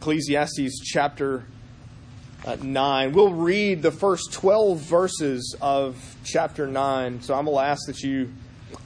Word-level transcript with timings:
Ecclesiastes 0.00 0.80
chapter 0.82 1.44
uh, 2.46 2.56
9. 2.58 3.12
We'll 3.12 3.34
read 3.34 3.82
the 3.82 3.90
first 3.90 4.32
12 4.32 4.78
verses 4.78 5.54
of 5.60 6.16
chapter 6.24 6.66
9. 6.66 7.20
So 7.20 7.34
I'm 7.34 7.44
going 7.44 7.58
to 7.58 7.62
ask 7.62 7.86
that 7.86 8.00
you 8.00 8.32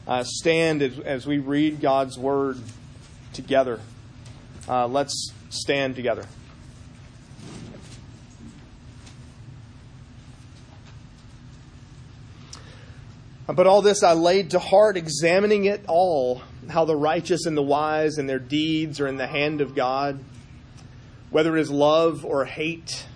uh, 0.09 0.25
stand 0.27 0.83
as, 0.83 0.99
as, 0.99 1.25
we 1.25 1.39
read 1.39 1.81
God's 1.81 2.19
word 2.19 2.59
together. 3.33 3.79
Uh, 4.69 4.89
let's 4.89 5.33
stand 5.51 5.95
together. 5.95 6.27
But 13.47 13.69
all 13.69 13.83
this 13.83 14.03
I 14.03 14.15
laid 14.15 14.51
to 14.51 14.59
heart, 14.59 14.97
examining 14.97 15.67
it 15.67 15.85
all, 15.87 16.43
how 16.69 16.85
the 16.85 16.97
righteous 16.97 17.47
and 17.47 17.57
the 17.57 17.63
wise 17.63 18.19
and 18.19 18.29
their 18.29 18.41
deeds 18.41 18.99
are 18.99 19.07
in 19.07 19.17
the 19.17 19.29
hand 19.29 19.61
of 19.61 19.77
God 19.77 20.19
whether 21.35 21.57
it 21.57 21.61
is 21.63 21.69
love 21.69 22.25
or 22.25 22.45
hate, 22.45 23.07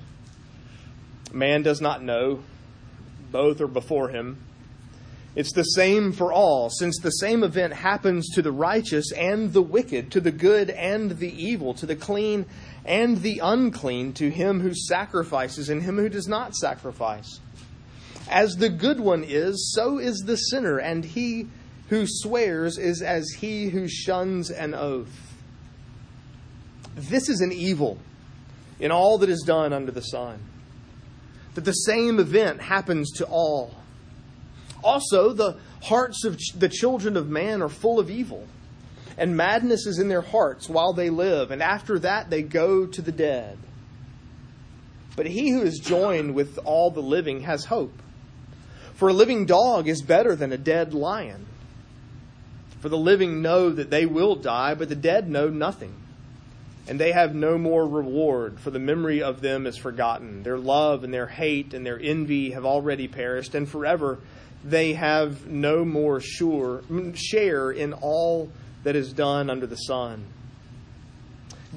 man 1.32 1.62
does 1.62 1.80
not 1.80 2.02
know. 2.02 2.42
Both 3.30 3.60
are 3.60 3.68
before 3.68 4.08
him. 4.08 4.38
It's 5.36 5.52
the 5.52 5.62
same 5.62 6.10
for 6.10 6.32
all, 6.32 6.68
since 6.68 6.98
the 6.98 7.12
same 7.12 7.44
event 7.44 7.74
happens 7.74 8.28
to 8.34 8.42
the 8.42 8.50
righteous 8.50 9.12
and 9.12 9.52
the 9.52 9.62
wicked, 9.62 10.10
to 10.10 10.20
the 10.20 10.32
good 10.32 10.68
and 10.68 11.12
the 11.12 11.30
evil, 11.30 11.74
to 11.74 11.86
the 11.86 11.94
clean 11.94 12.46
and 12.84 13.22
the 13.22 13.38
unclean, 13.38 14.14
to 14.14 14.30
him 14.30 14.62
who 14.62 14.74
sacrifices 14.74 15.68
and 15.68 15.84
him 15.84 15.96
who 15.96 16.08
does 16.08 16.26
not 16.26 16.56
sacrifice. 16.56 17.38
As 18.28 18.56
the 18.56 18.68
good 18.68 18.98
one 18.98 19.22
is, 19.22 19.72
so 19.72 19.98
is 19.98 20.24
the 20.26 20.36
sinner, 20.36 20.78
and 20.78 21.04
he 21.04 21.46
who 21.88 22.04
swears 22.04 22.78
is 22.78 23.00
as 23.00 23.30
he 23.38 23.68
who 23.68 23.86
shuns 23.86 24.50
an 24.50 24.74
oath. 24.74 25.36
This 26.96 27.28
is 27.28 27.40
an 27.42 27.52
evil 27.52 27.96
in 28.80 28.90
all 28.90 29.18
that 29.18 29.28
is 29.28 29.42
done 29.46 29.72
under 29.72 29.92
the 29.92 30.00
sun. 30.00 30.38
That 31.54 31.64
the 31.64 31.72
same 31.72 32.18
event 32.18 32.60
happens 32.60 33.10
to 33.12 33.26
all. 33.26 33.74
Also, 34.82 35.32
the 35.32 35.56
hearts 35.82 36.24
of 36.24 36.38
the 36.56 36.68
children 36.68 37.16
of 37.16 37.28
man 37.28 37.62
are 37.62 37.68
full 37.68 37.98
of 37.98 38.10
evil, 38.10 38.46
and 39.16 39.36
madness 39.36 39.86
is 39.86 39.98
in 39.98 40.08
their 40.08 40.20
hearts 40.20 40.68
while 40.68 40.92
they 40.92 41.10
live, 41.10 41.50
and 41.50 41.62
after 41.62 41.98
that 41.98 42.30
they 42.30 42.42
go 42.42 42.86
to 42.86 43.02
the 43.02 43.12
dead. 43.12 43.58
But 45.16 45.26
he 45.26 45.50
who 45.50 45.62
is 45.62 45.80
joined 45.80 46.34
with 46.34 46.58
all 46.64 46.92
the 46.92 47.02
living 47.02 47.40
has 47.40 47.64
hope. 47.64 48.00
For 48.94 49.08
a 49.08 49.12
living 49.12 49.46
dog 49.46 49.88
is 49.88 50.02
better 50.02 50.36
than 50.36 50.52
a 50.52 50.58
dead 50.58 50.94
lion. 50.94 51.46
For 52.80 52.88
the 52.88 52.98
living 52.98 53.42
know 53.42 53.70
that 53.70 53.90
they 53.90 54.06
will 54.06 54.36
die, 54.36 54.74
but 54.74 54.88
the 54.88 54.94
dead 54.94 55.28
know 55.28 55.48
nothing 55.48 55.94
and 56.88 56.98
they 56.98 57.12
have 57.12 57.34
no 57.34 57.58
more 57.58 57.86
reward, 57.86 58.58
for 58.60 58.70
the 58.70 58.78
memory 58.78 59.22
of 59.22 59.40
them 59.40 59.66
is 59.66 59.76
forgotten. 59.76 60.42
Their 60.42 60.58
love 60.58 61.04
and 61.04 61.12
their 61.12 61.26
hate 61.26 61.74
and 61.74 61.84
their 61.84 62.00
envy 62.00 62.52
have 62.52 62.64
already 62.64 63.08
perished, 63.08 63.54
and 63.54 63.68
forever 63.68 64.18
they 64.64 64.94
have 64.94 65.46
no 65.46 65.84
more 65.84 66.20
sure 66.20 66.82
share 67.14 67.70
in 67.70 67.92
all 67.92 68.50
that 68.84 68.96
is 68.96 69.12
done 69.12 69.50
under 69.50 69.66
the 69.66 69.76
sun. 69.76 70.24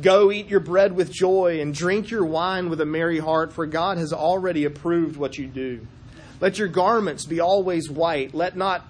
Go 0.02 0.32
eat 0.32 0.48
your 0.48 0.62
bread 0.62 0.96
with 0.96 1.12
joy 1.12 1.60
and 1.60 1.76
drink 1.76 2.10
your 2.10 2.24
wine 2.24 2.70
with 2.70 2.80
a 2.80 2.86
merry 2.86 3.20
heart, 3.20 3.52
for 3.52 3.66
God 3.66 3.98
has 3.98 4.14
already 4.14 4.64
approved 4.64 5.18
what 5.18 5.38
you 5.38 5.48
do. 5.48 5.86
Let 6.40 6.58
your 6.58 6.70
garments 6.70 7.26
be 7.26 7.40
always 7.40 7.90
white. 7.90 8.34
Let 8.34 8.56
not 8.56 8.90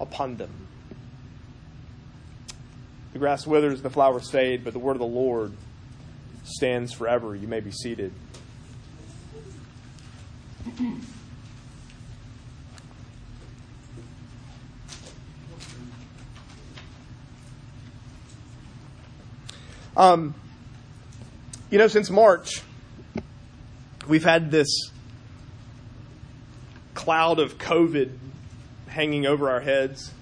upon 0.00 0.36
them. 0.36 0.50
The 3.12 3.18
grass 3.18 3.46
withers, 3.46 3.82
the 3.82 3.90
flowers 3.90 4.30
fade, 4.30 4.64
but 4.64 4.72
the 4.72 4.78
word 4.78 4.92
of 4.92 4.98
the 4.98 5.06
Lord 5.06 5.52
stands 6.44 6.92
forever. 6.92 7.34
You 7.34 7.48
may 7.48 7.60
be 7.60 7.70
seated. 7.70 8.12
Um, 19.96 20.34
you 21.70 21.78
know, 21.78 21.88
since 21.88 22.08
March, 22.08 22.62
we've 24.06 24.22
had 24.22 24.52
this 24.52 24.92
cloud 26.94 27.40
of 27.40 27.58
COVID 27.58 28.16
hanging 28.88 29.26
over 29.26 29.50
our 29.50 29.60
heads. 29.60 30.12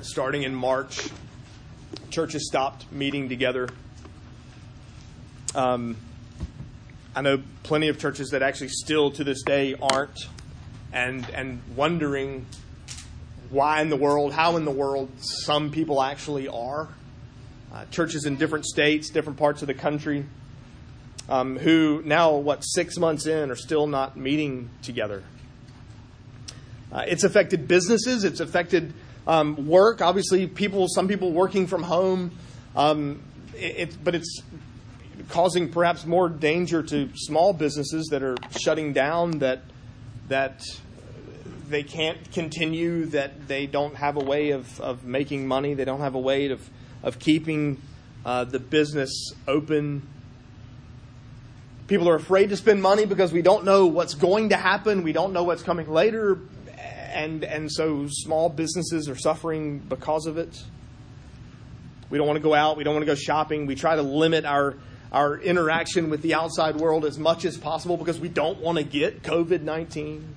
Starting 0.00 0.42
in 0.42 0.54
March, 0.54 1.08
churches 2.10 2.46
stopped 2.46 2.90
meeting 2.92 3.28
together. 3.28 3.68
Um, 5.54 5.96
I 7.14 7.20
know 7.20 7.42
plenty 7.62 7.88
of 7.88 7.98
churches 7.98 8.30
that 8.30 8.42
actually 8.42 8.68
still 8.68 9.10
to 9.12 9.24
this 9.24 9.42
day 9.42 9.74
aren't, 9.80 10.28
and 10.92 11.28
and 11.30 11.60
wondering 11.76 12.46
why 13.50 13.82
in 13.82 13.90
the 13.90 13.96
world, 13.96 14.32
how 14.32 14.56
in 14.56 14.64
the 14.64 14.70
world 14.70 15.10
some 15.18 15.70
people 15.70 16.02
actually 16.02 16.48
are. 16.48 16.88
Uh, 17.72 17.84
churches 17.90 18.24
in 18.24 18.36
different 18.36 18.66
states, 18.66 19.08
different 19.10 19.38
parts 19.38 19.62
of 19.62 19.68
the 19.68 19.74
country, 19.74 20.26
um, 21.28 21.58
who 21.58 22.02
now, 22.04 22.34
what, 22.34 22.60
six 22.62 22.98
months 22.98 23.26
in, 23.26 23.50
are 23.50 23.56
still 23.56 23.86
not 23.86 24.16
meeting 24.16 24.68
together. 24.82 25.22
Uh, 26.92 27.04
it's 27.06 27.24
affected 27.24 27.66
businesses. 27.66 28.24
It's 28.24 28.40
affected 28.40 28.92
um, 29.26 29.66
work. 29.66 30.02
Obviously, 30.02 30.46
people, 30.46 30.88
some 30.88 31.08
people 31.08 31.32
working 31.32 31.66
from 31.66 31.82
home. 31.82 32.32
Um, 32.76 33.22
it, 33.54 33.76
it, 33.76 34.04
but 34.04 34.14
it's 34.14 34.42
causing 35.30 35.70
perhaps 35.70 36.04
more 36.04 36.28
danger 36.28 36.82
to 36.82 37.08
small 37.14 37.54
businesses 37.54 38.08
that 38.08 38.22
are 38.22 38.36
shutting 38.60 38.92
down. 38.92 39.38
That 39.38 39.62
that 40.28 40.62
they 41.68 41.82
can't 41.82 42.30
continue. 42.32 43.06
That 43.06 43.48
they 43.48 43.66
don't 43.66 43.96
have 43.96 44.16
a 44.16 44.24
way 44.24 44.50
of, 44.50 44.78
of 44.80 45.04
making 45.04 45.46
money. 45.46 45.72
They 45.72 45.86
don't 45.86 46.00
have 46.00 46.14
a 46.14 46.20
way 46.20 46.50
of 46.50 46.68
of 47.02 47.18
keeping 47.18 47.80
uh, 48.26 48.44
the 48.44 48.58
business 48.58 49.32
open. 49.48 50.06
People 51.86 52.08
are 52.08 52.16
afraid 52.16 52.50
to 52.50 52.56
spend 52.56 52.82
money 52.82 53.06
because 53.06 53.32
we 53.32 53.42
don't 53.42 53.64
know 53.64 53.86
what's 53.86 54.14
going 54.14 54.50
to 54.50 54.56
happen. 54.56 55.02
We 55.02 55.12
don't 55.12 55.32
know 55.32 55.42
what's 55.42 55.62
coming 55.62 55.90
later 55.90 56.38
and 57.12 57.44
and 57.44 57.70
so 57.70 58.06
small 58.08 58.48
businesses 58.48 59.08
are 59.08 59.16
suffering 59.16 59.78
because 59.78 60.26
of 60.26 60.38
it. 60.38 60.62
We 62.10 62.18
don't 62.18 62.26
want 62.26 62.36
to 62.36 62.42
go 62.42 62.54
out. 62.54 62.76
We 62.76 62.84
don't 62.84 62.94
want 62.94 63.06
to 63.06 63.10
go 63.10 63.14
shopping. 63.14 63.66
We 63.66 63.74
try 63.74 63.96
to 63.96 64.02
limit 64.02 64.44
our 64.44 64.76
our 65.12 65.38
interaction 65.38 66.10
with 66.10 66.22
the 66.22 66.34
outside 66.34 66.76
world 66.76 67.04
as 67.04 67.18
much 67.18 67.44
as 67.44 67.56
possible 67.58 67.96
because 67.96 68.18
we 68.18 68.28
don't 68.28 68.60
want 68.60 68.78
to 68.78 68.84
get 68.84 69.22
COVID 69.22 69.62
nineteen. 69.62 70.36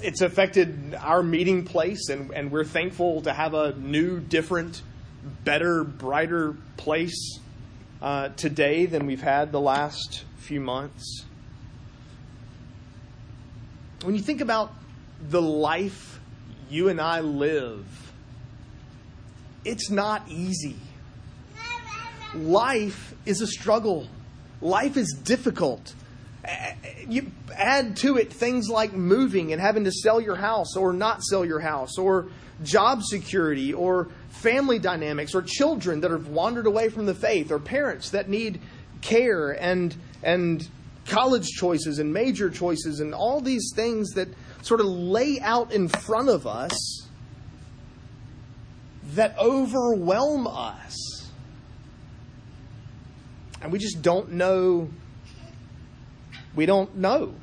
It's 0.00 0.20
affected 0.20 0.94
our 0.94 1.24
meeting 1.24 1.64
place, 1.64 2.08
and, 2.08 2.30
and 2.32 2.52
we're 2.52 2.64
thankful 2.64 3.22
to 3.22 3.32
have 3.32 3.54
a 3.54 3.74
new, 3.74 4.20
different, 4.20 4.80
better, 5.42 5.82
brighter 5.82 6.54
place 6.76 7.40
uh, 8.00 8.28
today 8.28 8.86
than 8.86 9.06
we've 9.06 9.22
had 9.22 9.50
the 9.50 9.60
last 9.60 10.24
few 10.36 10.60
months 10.60 11.24
when 14.02 14.14
you 14.14 14.20
think 14.22 14.40
about 14.40 14.72
the 15.30 15.42
life 15.42 16.20
you 16.70 16.88
and 16.88 17.00
I 17.00 17.20
live, 17.20 17.86
it's 19.64 19.90
not 19.90 20.28
easy. 20.28 20.76
Life 22.34 23.14
is 23.26 23.40
a 23.40 23.46
struggle. 23.46 24.06
life 24.60 24.96
is 24.96 25.16
difficult. 25.24 25.94
You 27.06 27.30
add 27.54 27.96
to 27.98 28.16
it 28.16 28.32
things 28.32 28.68
like 28.68 28.92
moving 28.92 29.52
and 29.52 29.60
having 29.60 29.84
to 29.84 29.92
sell 29.92 30.20
your 30.20 30.36
house 30.36 30.76
or 30.76 30.92
not 30.92 31.22
sell 31.22 31.44
your 31.44 31.60
house, 31.60 31.98
or 31.98 32.28
job 32.62 33.02
security, 33.02 33.72
or 33.72 34.08
family 34.30 34.78
dynamics, 34.78 35.34
or 35.34 35.42
children 35.42 36.00
that 36.00 36.10
have 36.10 36.28
wandered 36.28 36.66
away 36.66 36.88
from 36.88 37.06
the 37.06 37.14
faith, 37.14 37.50
or 37.50 37.58
parents 37.58 38.10
that 38.10 38.28
need 38.28 38.60
care 39.00 39.50
and 39.50 39.94
and 40.22 40.68
college 41.08 41.48
choices 41.48 41.98
and 41.98 42.12
major 42.12 42.50
choices 42.50 43.00
and 43.00 43.14
all 43.14 43.40
these 43.40 43.72
things 43.74 44.10
that 44.10 44.28
sort 44.62 44.80
of 44.80 44.86
lay 44.86 45.40
out 45.40 45.72
in 45.72 45.88
front 45.88 46.28
of 46.28 46.46
us 46.46 47.06
that 49.14 49.36
overwhelm 49.38 50.46
us. 50.46 50.96
And 53.60 53.72
we 53.72 53.78
just 53.78 54.02
don't 54.02 54.32
know. 54.32 54.90
We 56.54 56.66
don't 56.66 56.96
know. 56.96 57.34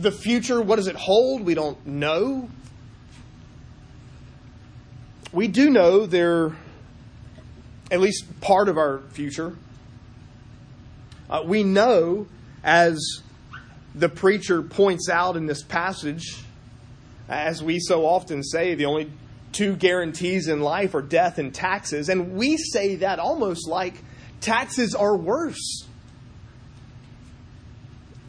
The 0.00 0.10
future, 0.10 0.60
what 0.60 0.76
does 0.76 0.88
it 0.88 0.96
hold? 0.96 1.42
We 1.42 1.54
don't 1.54 1.86
know. 1.86 2.48
We 5.32 5.48
do 5.48 5.70
know 5.70 6.06
they're 6.06 6.56
at 7.90 8.00
least 8.00 8.40
part 8.40 8.68
of 8.68 8.78
our 8.78 9.00
future. 9.10 9.56
Uh, 11.28 11.42
we 11.44 11.64
know, 11.64 12.26
as 12.62 13.22
the 13.94 14.08
preacher 14.08 14.62
points 14.62 15.08
out 15.08 15.36
in 15.36 15.46
this 15.46 15.62
passage, 15.62 16.36
as 17.28 17.62
we 17.62 17.80
so 17.80 18.06
often 18.06 18.42
say, 18.42 18.74
the 18.74 18.84
only 18.84 19.10
two 19.52 19.74
guarantees 19.74 20.48
in 20.48 20.60
life 20.60 20.94
are 20.94 21.02
death 21.02 21.38
and 21.38 21.54
taxes. 21.54 22.08
And 22.08 22.34
we 22.34 22.56
say 22.56 22.96
that 22.96 23.18
almost 23.18 23.66
like 23.66 23.94
taxes 24.40 24.94
are 24.94 25.16
worse. 25.16 25.86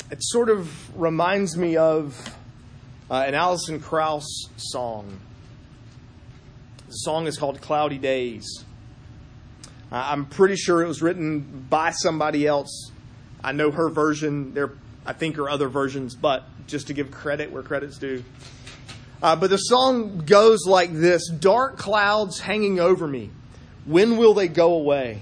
It 0.09 0.19
sort 0.21 0.49
of 0.49 0.99
reminds 0.99 1.57
me 1.57 1.75
of 1.75 2.35
uh, 3.11 3.25
an 3.27 3.35
Alison 3.35 3.79
Krauss 3.79 4.49
song. 4.55 5.19
The 6.87 6.93
song 6.93 7.27
is 7.27 7.37
called 7.37 7.59
Cloudy 7.61 7.97
Days. 7.97 8.63
I'm 9.91 10.25
pretty 10.25 10.55
sure 10.55 10.81
it 10.81 10.87
was 10.87 11.01
written 11.01 11.65
by 11.69 11.91
somebody 11.91 12.45
else. 12.45 12.91
I 13.43 13.51
know 13.51 13.71
her 13.71 13.89
version. 13.89 14.53
There, 14.53 14.71
I 15.05 15.13
think, 15.13 15.37
are 15.37 15.49
other 15.49 15.69
versions, 15.69 16.15
but 16.15 16.43
just 16.67 16.87
to 16.87 16.93
give 16.93 17.11
credit 17.11 17.51
where 17.51 17.63
credit's 17.63 17.97
due. 17.97 18.23
Uh, 19.21 19.35
but 19.35 19.49
the 19.49 19.57
song 19.57 20.23
goes 20.25 20.65
like 20.65 20.91
this 20.93 21.29
Dark 21.29 21.77
clouds 21.77 22.39
hanging 22.39 22.79
over 22.79 23.07
me. 23.07 23.31
When 23.85 24.17
will 24.17 24.33
they 24.33 24.47
go 24.47 24.73
away? 24.73 25.21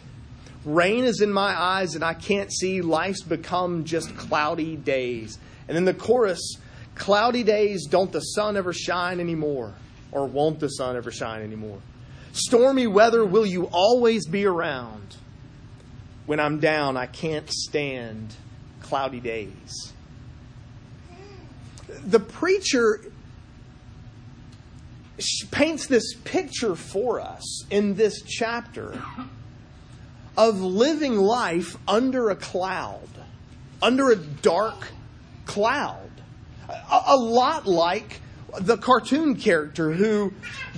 Rain 0.65 1.03
is 1.03 1.21
in 1.21 1.31
my 1.31 1.59
eyes 1.59 1.93
and 1.93 2.03
I 2.03 2.15
can't 2.15 2.51
see. 2.51 2.81
Life's 2.81 3.21
become 3.21 3.83
just 3.83 4.17
cloudy 4.17 4.75
days. 4.75 5.37
And 5.67 5.77
then 5.77 5.85
the 5.85 5.93
chorus 5.93 6.57
Cloudy 6.95 7.43
days, 7.43 7.87
don't 7.87 8.11
the 8.11 8.21
sun 8.21 8.55
ever 8.55 8.73
shine 8.73 9.19
anymore? 9.19 9.73
Or 10.11 10.25
won't 10.25 10.59
the 10.59 10.69
sun 10.69 10.95
ever 10.95 11.11
shine 11.11 11.41
anymore? 11.43 11.79
Stormy 12.35 12.85
weather, 12.85 13.23
will 13.25 13.45
you 13.45 13.69
always 13.71 14.27
be 14.27 14.45
around? 14.45 15.15
When 16.25 16.41
I'm 16.41 16.59
down, 16.59 16.97
I 16.97 17.05
can't 17.05 17.49
stand 17.49 18.35
cloudy 18.81 19.21
days. 19.21 19.93
The 21.87 22.19
preacher 22.19 22.99
paints 25.51 25.87
this 25.87 26.13
picture 26.25 26.75
for 26.75 27.21
us 27.21 27.65
in 27.69 27.95
this 27.95 28.21
chapter 28.21 29.01
of 30.37 30.59
living 30.59 31.15
life 31.15 31.77
under 31.87 32.31
a 32.31 32.35
cloud, 32.35 33.07
under 33.81 34.09
a 34.09 34.17
dark 34.17 34.89
cloud. 35.45 36.01
A, 36.67 37.15
lot 37.15 37.65
like 37.65 38.19
the 38.59 38.77
cartoon 38.77 39.35
character 39.35 39.91
who, 39.91 40.33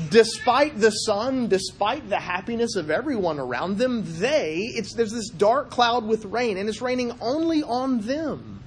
despite 0.09 0.79
the 0.79 0.91
sun, 0.91 1.47
despite 1.47 2.09
the 2.09 2.19
happiness 2.19 2.75
of 2.75 2.89
everyone 2.89 3.39
around 3.39 3.77
them, 3.77 4.03
they, 4.19 4.71
it's, 4.75 4.93
there's 4.93 5.11
this 5.11 5.29
dark 5.29 5.69
cloud 5.69 6.05
with 6.05 6.25
rain, 6.25 6.57
and 6.57 6.67
it's 6.69 6.81
raining 6.81 7.13
only 7.21 7.63
on 7.63 7.99
them. 8.01 8.63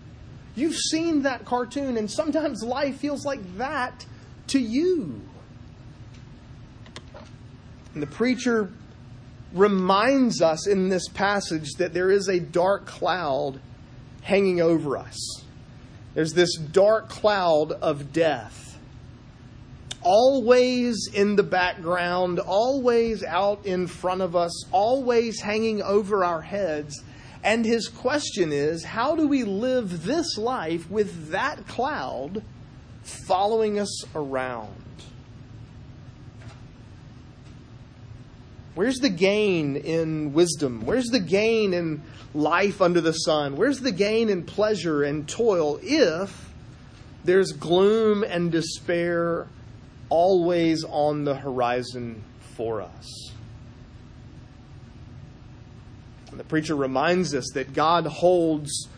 You've 0.55 0.77
seen 0.77 1.23
that 1.23 1.45
cartoon, 1.45 1.97
and 1.97 2.11
sometimes 2.11 2.63
life 2.63 2.99
feels 2.99 3.25
like 3.25 3.57
that 3.57 4.05
to 4.49 4.59
you. 4.59 5.21
And 7.95 8.03
the 8.03 8.07
preacher 8.07 8.71
reminds 9.53 10.43
us 10.43 10.67
in 10.67 10.89
this 10.89 11.09
passage 11.09 11.73
that 11.79 11.93
there 11.93 12.11
is 12.11 12.29
a 12.29 12.39
dark 12.39 12.87
cloud 12.87 13.61
hanging 14.23 14.61
over 14.61 14.97
us. 14.97 15.45
There's 16.15 16.35
this 16.35 16.57
dark 16.57 17.09
cloud 17.09 17.73
of 17.73 18.13
death 18.13 18.70
always 20.03 21.09
in 21.13 21.37
the 21.37 21.43
background, 21.43 22.39
always 22.39 23.23
out 23.23 23.67
in 23.67 23.87
front 23.87 24.23
of 24.23 24.35
us, 24.35 24.65
always 24.73 25.41
hanging 25.41 25.83
over 25.83 26.25
our 26.25 26.43
heads. 26.43 27.03
And 27.43 27.65
his 27.65 27.89
question 27.89 28.53
is 28.53 28.85
how 28.85 29.17
do 29.17 29.27
we 29.27 29.45
live 29.45 30.05
this 30.05 30.37
life 30.37 30.91
with 30.91 31.31
that 31.31 31.67
cloud 31.67 32.43
following 33.03 33.79
us 33.79 34.05
around? 34.15 34.75
Where's 38.75 38.99
the 38.99 39.11
gain 39.11 39.77
in 39.77 40.33
wisdom? 40.33 40.87
Where's 40.87 41.09
the 41.09 41.21
gain 41.21 41.75
in 41.75 42.03
life 42.35 42.81
under 42.81 43.01
the 43.01 43.13
sun? 43.13 43.57
Where's 43.57 43.81
the 43.81 43.93
gain 43.93 44.29
in 44.29 44.45
pleasure 44.45 45.03
and 45.03 45.29
toil 45.29 45.81
if 45.83 46.51
there's 47.25 47.53
gloom 47.53 48.23
and 48.23 48.51
despair 48.53 49.49
always 50.11 50.85
on 50.85 51.25
the 51.25 51.35
horizon 51.35 52.23
for 52.57 52.83
us. 52.83 53.33
And 56.31 56.39
the 56.39 56.45
preacher 56.45 56.77
reminds 56.77 57.35
us 57.35 57.51
that 57.55 57.73
God 57.73 58.07
holds 58.07 58.89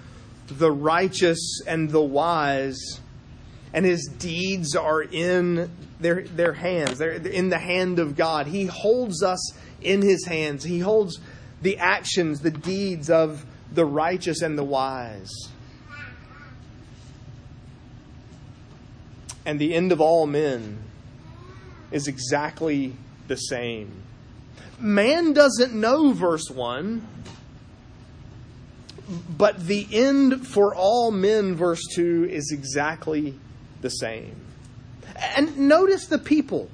the 0.49 0.71
righteous 0.71 1.61
and 1.67 1.91
the 1.91 2.03
wise, 2.03 3.01
and 3.73 3.87
his 3.87 4.07
deeds 4.19 4.75
are 4.75 5.03
in 5.03 5.71
their, 6.01 6.23
their 6.23 6.53
hands. 6.53 6.99
They're 6.99 7.13
in 7.13 7.49
the 7.49 7.59
hand 7.59 7.99
of 7.99 8.17
God. 8.17 8.47
He 8.47 8.67
holds 8.67 9.23
us 9.23 9.55
in 9.81 10.03
his 10.03 10.27
hands. 10.27 10.65
He 10.65 10.81
holds 10.81 11.21
the 11.63 11.79
actions, 11.79 12.41
the 12.41 12.51
deeds 12.51 13.09
of 13.09 13.47
the 13.73 13.87
righteous 13.87 14.43
and 14.43 14.59
the 14.59 14.65
wise. 14.65 15.31
And 19.47 19.59
the 19.59 19.75
end 19.75 19.91
of 19.91 20.01
all 20.01 20.27
men 20.27 20.79
is 21.93 22.09
exactly 22.09 22.97
the 23.29 23.37
same. 23.37 24.03
Man 24.81 25.33
doesn't 25.33 25.75
know 25.75 26.13
verse 26.13 26.51
1, 26.51 27.07
but 29.37 29.67
the 29.67 29.87
end 29.93 30.47
for 30.47 30.75
all 30.75 31.11
men, 31.11 31.55
verse 31.55 31.83
2, 31.95 32.29
is 32.31 32.51
exactly 32.53 33.39
the 33.81 33.91
same. 33.91 34.37
And 35.37 35.57
notice 35.69 36.07
the 36.07 36.19
people. 36.19 36.69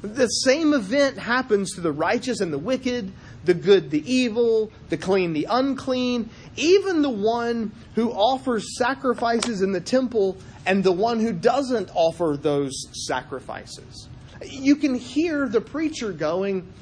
The 0.00 0.26
same 0.26 0.74
event 0.74 1.18
happens 1.18 1.74
to 1.74 1.80
the 1.80 1.92
righteous 1.92 2.40
and 2.40 2.52
the 2.52 2.58
wicked, 2.58 3.12
the 3.44 3.54
good, 3.54 3.90
the 3.90 4.12
evil, 4.12 4.72
the 4.88 4.96
clean, 4.96 5.32
the 5.32 5.46
unclean, 5.48 6.30
even 6.56 7.02
the 7.02 7.10
one 7.10 7.70
who 7.94 8.10
offers 8.10 8.76
sacrifices 8.76 9.62
in 9.62 9.72
the 9.72 9.80
temple 9.80 10.36
and 10.66 10.82
the 10.82 10.92
one 10.92 11.20
who 11.20 11.32
doesn't 11.32 11.90
offer 11.94 12.36
those 12.40 12.72
sacrifices 13.06 14.08
you 14.46 14.76
can 14.76 14.94
hear 14.94 15.48
the 15.48 15.60
preacher 15.60 16.12
going, 16.12 16.72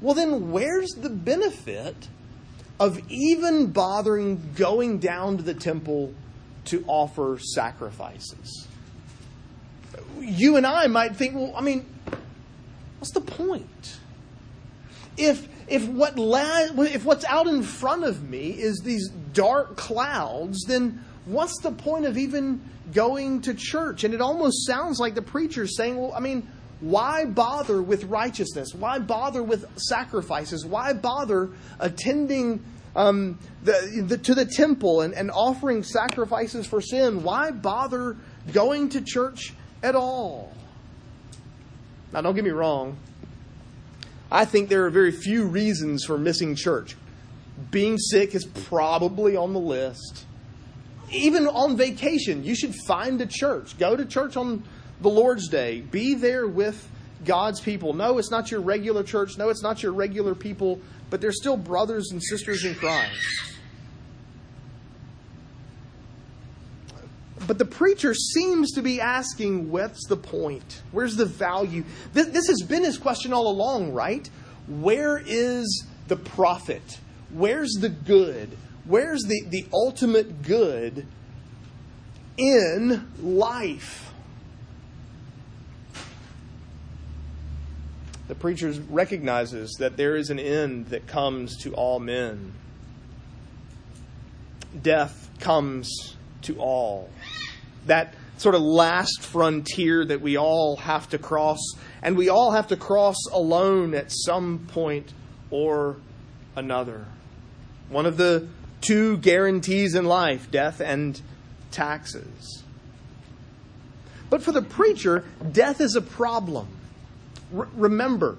well, 0.00 0.14
then 0.14 0.50
where's 0.50 0.90
the 0.90 1.10
benefit 1.10 2.08
of 2.78 3.00
even 3.10 3.66
bothering 3.66 4.54
going 4.56 4.98
down 4.98 5.36
to 5.36 5.42
the 5.42 5.54
temple 5.54 6.14
to 6.66 6.84
offer 6.86 7.38
sacrifices? 7.38 8.66
You 10.18 10.56
and 10.56 10.66
I 10.66 10.86
might 10.86 11.16
think, 11.16 11.34
well, 11.34 11.52
I 11.54 11.60
mean, 11.60 11.86
what's 12.98 13.12
the 13.12 13.20
point? 13.20 13.98
If 15.16 15.48
if 15.68 15.86
what 15.86 16.18
la- 16.18 16.68
if 16.78 17.04
what's 17.04 17.24
out 17.24 17.46
in 17.46 17.62
front 17.62 18.04
of 18.04 18.28
me 18.28 18.50
is 18.50 18.80
these 18.80 19.08
dark 19.32 19.76
clouds, 19.76 20.64
then 20.66 21.04
what's 21.26 21.58
the 21.60 21.70
point 21.70 22.06
of 22.06 22.18
even 22.18 22.60
going 22.92 23.42
to 23.42 23.54
church? 23.54 24.04
And 24.04 24.14
it 24.14 24.20
almost 24.20 24.66
sounds 24.66 24.98
like 24.98 25.14
the 25.14 25.22
preacher's 25.22 25.76
saying, 25.76 25.96
well, 25.96 26.12
I 26.14 26.20
mean, 26.20 26.48
why 26.80 27.26
bother 27.26 27.82
with 27.82 28.04
righteousness? 28.04 28.74
Why 28.74 28.98
bother 28.98 29.42
with 29.42 29.66
sacrifices? 29.78 30.64
Why 30.64 30.94
bother 30.94 31.50
attending 31.78 32.64
um, 32.96 33.38
the, 33.62 34.04
the, 34.06 34.18
to 34.18 34.34
the 34.34 34.46
temple 34.46 35.02
and, 35.02 35.12
and 35.12 35.30
offering 35.30 35.82
sacrifices 35.82 36.66
for 36.66 36.80
sin? 36.80 37.22
Why 37.22 37.50
bother 37.50 38.16
going 38.52 38.88
to 38.90 39.02
church 39.02 39.52
at 39.82 39.94
all? 39.94 40.54
Now, 42.12 42.22
don't 42.22 42.34
get 42.34 42.44
me 42.44 42.50
wrong. 42.50 42.96
I 44.32 44.44
think 44.44 44.68
there 44.68 44.86
are 44.86 44.90
very 44.90 45.12
few 45.12 45.46
reasons 45.46 46.04
for 46.04 46.16
missing 46.16 46.54
church. 46.54 46.96
being 47.70 47.98
sick 47.98 48.34
is 48.34 48.46
probably 48.46 49.36
on 49.36 49.52
the 49.52 49.60
list. 49.60 50.24
Even 51.12 51.46
on 51.46 51.76
vacation, 51.76 52.42
you 52.42 52.54
should 52.54 52.74
find 52.86 53.20
a 53.20 53.26
church. 53.26 53.76
Go 53.78 53.96
to 53.96 54.06
church 54.06 54.36
on 54.36 54.62
the 55.00 55.08
Lord's 55.08 55.48
Day. 55.48 55.80
Be 55.80 56.14
there 56.14 56.46
with 56.46 56.88
God's 57.24 57.60
people. 57.60 57.92
No, 57.92 58.18
it's 58.18 58.30
not 58.30 58.50
your 58.50 58.60
regular 58.60 59.02
church. 59.02 59.36
No, 59.38 59.48
it's 59.48 59.62
not 59.62 59.82
your 59.82 59.92
regular 59.92 60.34
people, 60.34 60.80
but 61.10 61.20
they're 61.20 61.32
still 61.32 61.56
brothers 61.56 62.10
and 62.12 62.22
sisters 62.22 62.64
in 62.64 62.74
Christ. 62.74 63.50
But 67.46 67.58
the 67.58 67.64
preacher 67.64 68.14
seems 68.14 68.72
to 68.72 68.82
be 68.82 69.00
asking, 69.00 69.70
what's 69.70 70.06
the 70.06 70.16
point? 70.16 70.82
Where's 70.92 71.16
the 71.16 71.26
value? 71.26 71.84
This, 72.12 72.46
has 72.46 72.62
been 72.62 72.84
his 72.84 72.96
question 72.96 73.32
all 73.32 73.48
along, 73.50 73.92
right? 73.92 74.28
Where 74.68 75.18
is 75.18 75.84
the 76.06 76.16
profit? 76.16 77.00
Where's 77.32 77.72
the 77.72 77.88
good? 77.88 78.56
Where's 78.84 79.22
the, 79.22 79.42
the 79.48 79.66
ultimate 79.72 80.42
good 80.42 81.06
in 82.36 83.08
life? 83.20 84.09
The 88.30 88.36
preacher 88.36 88.70
recognizes 88.88 89.72
that 89.80 89.96
there 89.96 90.14
is 90.14 90.30
an 90.30 90.38
end 90.38 90.90
that 90.90 91.08
comes 91.08 91.56
to 91.64 91.74
all 91.74 91.98
men. 91.98 92.52
Death 94.80 95.28
comes 95.40 96.14
to 96.42 96.56
all. 96.60 97.10
That 97.86 98.14
sort 98.36 98.54
of 98.54 98.62
last 98.62 99.22
frontier 99.22 100.04
that 100.04 100.20
we 100.20 100.36
all 100.36 100.76
have 100.76 101.08
to 101.08 101.18
cross, 101.18 101.58
and 102.04 102.16
we 102.16 102.28
all 102.28 102.52
have 102.52 102.68
to 102.68 102.76
cross 102.76 103.16
alone 103.32 103.96
at 103.96 104.12
some 104.12 104.60
point 104.68 105.12
or 105.50 105.96
another. 106.54 107.06
One 107.88 108.06
of 108.06 108.16
the 108.16 108.46
two 108.80 109.16
guarantees 109.16 109.96
in 109.96 110.04
life 110.04 110.52
death 110.52 110.80
and 110.80 111.20
taxes. 111.72 112.62
But 114.30 114.40
for 114.40 114.52
the 114.52 114.62
preacher, 114.62 115.24
death 115.50 115.80
is 115.80 115.96
a 115.96 116.00
problem. 116.00 116.68
R- 117.56 117.68
remember, 117.74 118.38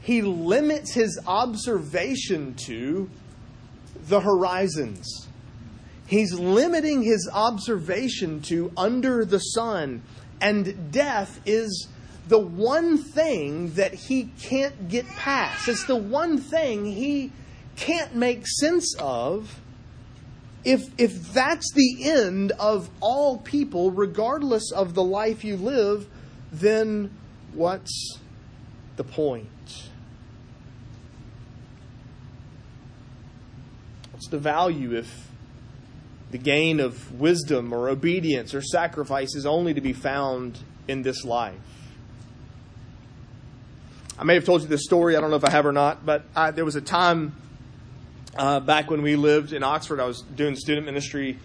he 0.00 0.22
limits 0.22 0.92
his 0.92 1.18
observation 1.26 2.54
to 2.66 3.10
the 4.08 4.20
horizons. 4.20 5.28
He's 6.06 6.32
limiting 6.32 7.02
his 7.02 7.28
observation 7.32 8.40
to 8.42 8.72
under 8.76 9.24
the 9.24 9.38
sun, 9.38 10.02
and 10.40 10.90
death 10.90 11.40
is 11.44 11.88
the 12.28 12.38
one 12.38 12.98
thing 12.98 13.74
that 13.74 13.94
he 13.94 14.30
can't 14.40 14.88
get 14.88 15.06
past. 15.06 15.68
It's 15.68 15.84
the 15.84 15.96
one 15.96 16.38
thing 16.38 16.86
he 16.86 17.32
can't 17.76 18.14
make 18.14 18.46
sense 18.46 18.94
of 18.98 19.60
if, 20.64 20.82
if 20.98 21.32
that's 21.32 21.72
the 21.72 22.10
end 22.10 22.52
of 22.52 22.90
all 23.00 23.38
people, 23.38 23.90
regardless 23.90 24.72
of 24.72 24.94
the 24.94 25.02
life 25.02 25.44
you 25.44 25.56
live, 25.56 26.06
then 26.52 27.10
what's 27.54 28.18
the 28.96 29.04
point? 29.04 29.48
What's 34.12 34.28
the 34.28 34.38
value 34.38 34.96
if 34.96 35.28
the 36.30 36.38
gain 36.38 36.80
of 36.80 37.20
wisdom 37.20 37.72
or 37.72 37.88
obedience 37.88 38.54
or 38.54 38.60
sacrifice 38.60 39.34
is 39.34 39.46
only 39.46 39.74
to 39.74 39.80
be 39.80 39.92
found 39.92 40.58
in 40.88 41.02
this 41.02 41.24
life? 41.24 41.54
I 44.18 44.24
may 44.24 44.34
have 44.34 44.44
told 44.44 44.62
you 44.62 44.68
this 44.68 44.82
story, 44.82 45.16
I 45.16 45.20
don't 45.20 45.30
know 45.30 45.36
if 45.36 45.44
I 45.44 45.50
have 45.50 45.64
or 45.64 45.72
not, 45.72 46.04
but 46.04 46.24
I, 46.34 46.50
there 46.50 46.64
was 46.64 46.74
a 46.74 46.80
time 46.80 47.36
uh, 48.36 48.58
back 48.60 48.90
when 48.90 49.02
we 49.02 49.14
lived 49.14 49.52
in 49.52 49.62
Oxford, 49.62 50.00
I 50.00 50.06
was 50.06 50.22
doing 50.22 50.56
student 50.56 50.86
ministry, 50.86 51.38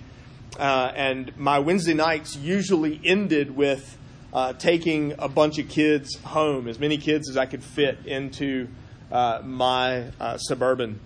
uh, 0.58 0.92
and 0.96 1.36
my 1.38 1.60
Wednesday 1.60 1.94
nights 1.94 2.36
usually 2.36 3.00
ended 3.04 3.56
with 3.56 3.98
uh, 4.34 4.54
taking 4.54 5.14
a 5.20 5.30
bunch 5.30 5.60
of 5.60 5.70
kids 5.70 6.18
home, 6.18 6.68
as 6.68 6.80
many 6.80 6.98
kids 6.98 7.30
as 7.30 7.38
I 7.38 7.46
could 7.46 7.64
fit 7.64 8.00
into 8.06 8.68
uh, 9.12 9.42
my 9.44 10.06
uh, 10.20 10.38
suburban, 10.38 11.00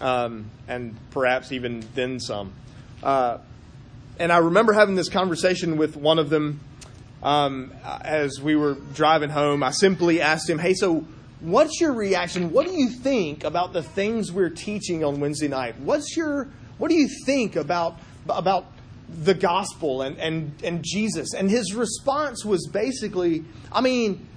um, 0.00 0.50
and 0.68 0.96
perhaps 1.10 1.50
even 1.52 1.84
then 1.94 2.20
some. 2.20 2.52
Uh, 3.02 3.38
and 4.18 4.32
I 4.32 4.38
remember 4.38 4.72
having 4.72 4.94
this 4.94 5.08
conversation 5.08 5.76
with 5.76 5.96
one 5.96 6.18
of 6.18 6.30
them 6.30 6.60
um, 7.22 7.72
as 7.84 8.40
we 8.40 8.54
were 8.54 8.74
driving 8.94 9.30
home. 9.30 9.62
I 9.62 9.72
simply 9.72 10.20
asked 10.20 10.48
him, 10.48 10.58
"Hey, 10.58 10.74
so." 10.74 11.04
what's 11.40 11.80
your 11.80 11.92
reaction? 11.92 12.52
What 12.52 12.66
do 12.66 12.72
you 12.72 12.88
think 12.88 13.44
about 13.44 13.72
the 13.72 13.82
things 13.82 14.30
we're 14.30 14.50
teaching 14.50 15.02
on 15.04 15.20
Wednesday 15.20 15.48
night? 15.48 15.78
What's 15.80 16.16
your 16.16 16.48
what 16.78 16.88
do 16.88 16.94
you 16.94 17.08
think 17.24 17.56
about 17.56 17.98
about 18.28 18.66
the 19.24 19.34
gospel 19.34 20.02
and, 20.02 20.18
and, 20.18 20.52
and 20.62 20.82
Jesus? 20.82 21.34
And 21.34 21.50
his 21.50 21.74
response 21.74 22.44
was 22.44 22.68
basically, 22.68 23.44
I 23.72 23.80
mean, 23.80 24.28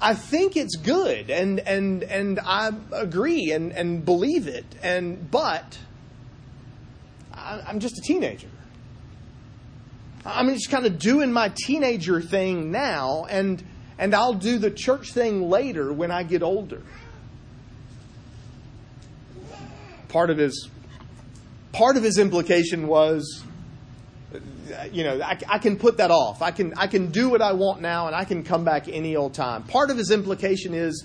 I 0.00 0.14
think 0.14 0.56
it's 0.56 0.76
good 0.76 1.30
and 1.30 1.60
and 1.60 2.02
and 2.02 2.40
I 2.40 2.72
agree 2.92 3.52
and, 3.52 3.72
and 3.72 4.04
believe 4.04 4.48
it. 4.48 4.66
And 4.82 5.30
but 5.30 5.78
I, 7.32 7.62
I'm 7.66 7.80
just 7.80 7.96
a 7.98 8.02
teenager. 8.02 8.48
I'm 10.26 10.48
just 10.52 10.70
kind 10.70 10.86
of 10.86 10.98
doing 10.98 11.32
my 11.32 11.52
teenager 11.54 12.20
thing 12.20 12.70
now 12.70 13.26
and 13.30 13.62
and 13.98 14.14
I'll 14.14 14.34
do 14.34 14.58
the 14.58 14.70
church 14.70 15.12
thing 15.12 15.48
later 15.48 15.92
when 15.92 16.10
I 16.10 16.22
get 16.22 16.42
older. 16.42 16.82
Part 20.08 20.30
of 20.30 20.38
his 20.38 20.68
part 21.72 21.96
of 21.96 22.02
his 22.02 22.18
implication 22.18 22.88
was 22.88 23.44
you 24.92 25.04
know 25.04 25.20
I, 25.22 25.38
I, 25.48 25.58
can 25.58 25.76
put 25.76 25.98
that 25.98 26.10
off 26.10 26.42
i 26.42 26.50
can 26.50 26.74
i 26.76 26.86
can 26.86 27.10
do 27.10 27.28
what 27.28 27.42
i 27.42 27.52
want 27.52 27.80
now 27.80 28.06
and 28.06 28.16
i 28.16 28.24
can 28.24 28.42
come 28.42 28.64
back 28.64 28.88
any 28.88 29.16
old 29.16 29.34
time 29.34 29.62
part 29.64 29.90
of 29.90 29.96
his 29.96 30.10
implication 30.10 30.74
is 30.74 31.04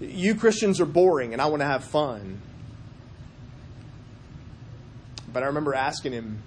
you 0.00 0.34
christians 0.34 0.80
are 0.80 0.86
boring 0.86 1.32
and 1.32 1.40
i 1.40 1.46
want 1.46 1.60
to 1.60 1.66
have 1.66 1.84
fun 1.84 2.40
but 5.32 5.42
i 5.42 5.46
remember 5.46 5.74
asking 5.74 6.12
him 6.12 6.42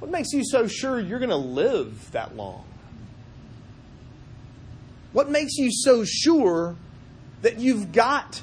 what 0.00 0.10
makes 0.10 0.32
you 0.32 0.44
so 0.44 0.66
sure 0.66 1.00
you're 1.00 1.18
going 1.18 1.30
to 1.30 1.36
live 1.36 2.10
that 2.12 2.36
long 2.36 2.64
what 5.14 5.30
makes 5.30 5.56
you 5.56 5.70
so 5.70 6.04
sure 6.04 6.74
that 7.42 7.60
you've 7.60 7.92
got 7.92 8.42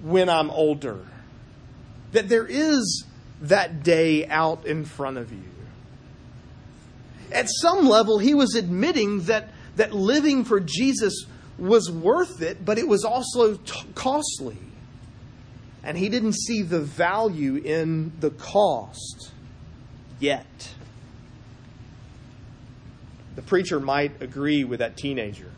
when 0.00 0.28
I'm 0.28 0.48
older? 0.50 1.04
That 2.12 2.28
there 2.28 2.46
is 2.46 3.04
that 3.42 3.82
day 3.82 4.26
out 4.26 4.64
in 4.64 4.84
front 4.84 5.18
of 5.18 5.32
you. 5.32 5.42
At 7.32 7.48
some 7.60 7.88
level, 7.88 8.18
he 8.18 8.34
was 8.34 8.54
admitting 8.54 9.22
that, 9.22 9.50
that 9.76 9.92
living 9.92 10.44
for 10.44 10.60
Jesus 10.60 11.26
was 11.58 11.90
worth 11.90 12.40
it, 12.40 12.64
but 12.64 12.78
it 12.78 12.86
was 12.86 13.04
also 13.04 13.54
t- 13.54 13.86
costly. 13.94 14.58
And 15.82 15.96
he 15.96 16.08
didn't 16.08 16.34
see 16.34 16.62
the 16.62 16.80
value 16.80 17.56
in 17.56 18.12
the 18.20 18.30
cost 18.30 19.32
yet. 20.20 20.74
The 23.36 23.42
preacher 23.42 23.78
might 23.78 24.20
agree 24.20 24.64
with 24.64 24.80
that 24.80 24.96
teenager. 24.96 25.50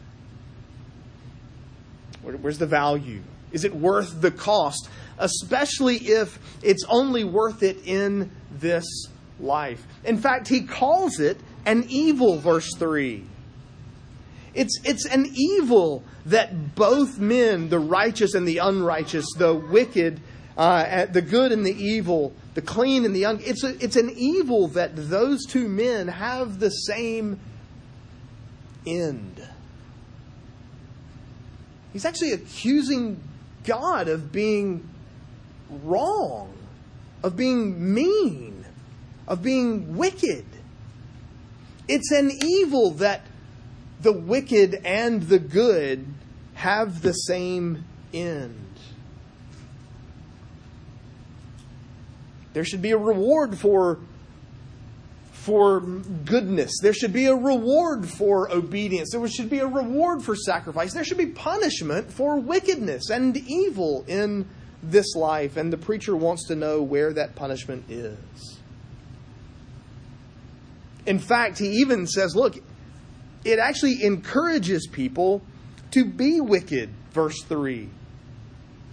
Where's 2.22 2.58
the 2.58 2.66
value? 2.66 3.22
Is 3.52 3.64
it 3.64 3.74
worth 3.74 4.20
the 4.20 4.30
cost? 4.30 4.88
Especially 5.18 5.96
if 5.96 6.38
it's 6.62 6.84
only 6.88 7.24
worth 7.24 7.62
it 7.62 7.78
in 7.86 8.30
this 8.52 8.84
life. 9.38 9.84
In 10.04 10.18
fact, 10.18 10.48
he 10.48 10.62
calls 10.62 11.18
it 11.18 11.38
an 11.66 11.84
evil, 11.88 12.38
verse 12.38 12.70
3. 12.76 13.24
It's, 14.54 14.80
it's 14.84 15.06
an 15.06 15.26
evil 15.34 16.04
that 16.26 16.74
both 16.74 17.18
men, 17.18 17.68
the 17.68 17.78
righteous 17.78 18.34
and 18.34 18.46
the 18.46 18.58
unrighteous, 18.58 19.26
the 19.36 19.54
wicked, 19.54 20.20
uh, 20.56 21.06
the 21.06 21.22
good 21.22 21.52
and 21.52 21.64
the 21.64 21.74
evil, 21.74 22.34
the 22.54 22.62
clean 22.62 23.04
and 23.04 23.14
the 23.14 23.20
young, 23.20 23.40
it's, 23.42 23.62
a, 23.62 23.82
it's 23.82 23.96
an 23.96 24.10
evil 24.16 24.68
that 24.68 24.92
those 24.94 25.46
two 25.46 25.68
men 25.68 26.08
have 26.08 26.58
the 26.58 26.70
same 26.70 27.38
end. 28.86 29.46
He's 31.92 32.04
actually 32.04 32.32
accusing 32.32 33.20
God 33.64 34.08
of 34.08 34.32
being 34.32 34.88
wrong, 35.84 36.52
of 37.22 37.36
being 37.36 37.94
mean, 37.94 38.64
of 39.28 39.42
being 39.42 39.96
wicked. 39.96 40.44
It's 41.92 42.12
an 42.12 42.30
evil 42.30 42.92
that 42.92 43.22
the 44.00 44.12
wicked 44.12 44.80
and 44.84 45.24
the 45.24 45.40
good 45.40 46.06
have 46.54 47.02
the 47.02 47.12
same 47.12 47.84
end. 48.14 48.54
There 52.52 52.64
should 52.64 52.80
be 52.80 52.92
a 52.92 52.96
reward 52.96 53.58
for 53.58 53.98
for 55.32 55.80
goodness. 55.80 56.78
There 56.80 56.92
should 56.92 57.12
be 57.12 57.26
a 57.26 57.34
reward 57.34 58.08
for 58.08 58.52
obedience. 58.52 59.10
There 59.10 59.26
should 59.26 59.50
be 59.50 59.58
a 59.58 59.66
reward 59.66 60.22
for 60.22 60.36
sacrifice. 60.36 60.94
There 60.94 61.02
should 61.02 61.18
be 61.18 61.26
punishment 61.26 62.12
for 62.12 62.38
wickedness 62.38 63.10
and 63.10 63.36
evil 63.36 64.04
in 64.06 64.46
this 64.80 65.16
life, 65.16 65.56
and 65.56 65.72
the 65.72 65.76
preacher 65.76 66.14
wants 66.14 66.46
to 66.48 66.54
know 66.54 66.82
where 66.82 67.12
that 67.14 67.34
punishment 67.34 67.84
is. 67.88 68.59
In 71.10 71.18
fact, 71.18 71.58
he 71.58 71.80
even 71.80 72.06
says, 72.06 72.36
look, 72.36 72.56
it 73.44 73.58
actually 73.58 74.04
encourages 74.04 74.86
people 74.86 75.42
to 75.90 76.04
be 76.04 76.40
wicked, 76.40 76.88
verse 77.10 77.42
3. 77.42 77.88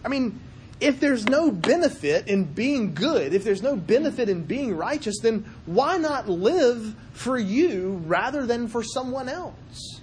I 0.03 0.07
mean, 0.07 0.39
if 0.79 1.00
there's 1.00 1.25
no 1.25 1.51
benefit 1.51 2.27
in 2.27 2.45
being 2.45 2.95
good, 2.95 3.36
if 3.36 3.43
there's 3.43 3.62
no 3.62 3.75
benefit 3.75 4.29
in 4.29 4.45
being 4.45 4.75
righteous, 4.75 5.19
then 5.21 5.45
why 5.67 5.97
not 5.97 6.27
live 6.27 6.95
for 7.13 7.38
you 7.38 8.01
rather 8.07 8.47
than 8.47 8.67
for 8.67 8.81
someone 8.81 9.29
else? 9.29 10.01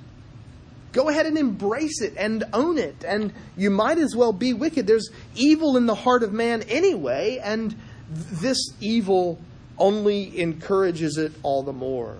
Go 0.93 1.09
ahead 1.09 1.27
and 1.27 1.37
embrace 1.37 2.01
it 2.01 2.15
and 2.17 2.45
own 2.53 2.79
it, 2.79 3.03
and 3.05 3.33
you 3.57 3.71
might 3.71 3.99
as 3.99 4.15
well 4.15 4.33
be 4.33 4.53
wicked. 4.53 4.87
There's 4.87 5.11
evil 5.35 5.77
in 5.77 5.87
the 5.87 5.97
heart 5.97 6.23
of 6.23 6.33
man 6.33 6.63
anyway, 6.69 7.41
and 7.43 7.75
this 8.09 8.71
evil 8.81 9.41
only 9.79 10.41
encourages 10.41 11.19
it 11.19 11.33
all 11.43 11.63
the 11.63 11.73
more. 11.73 12.17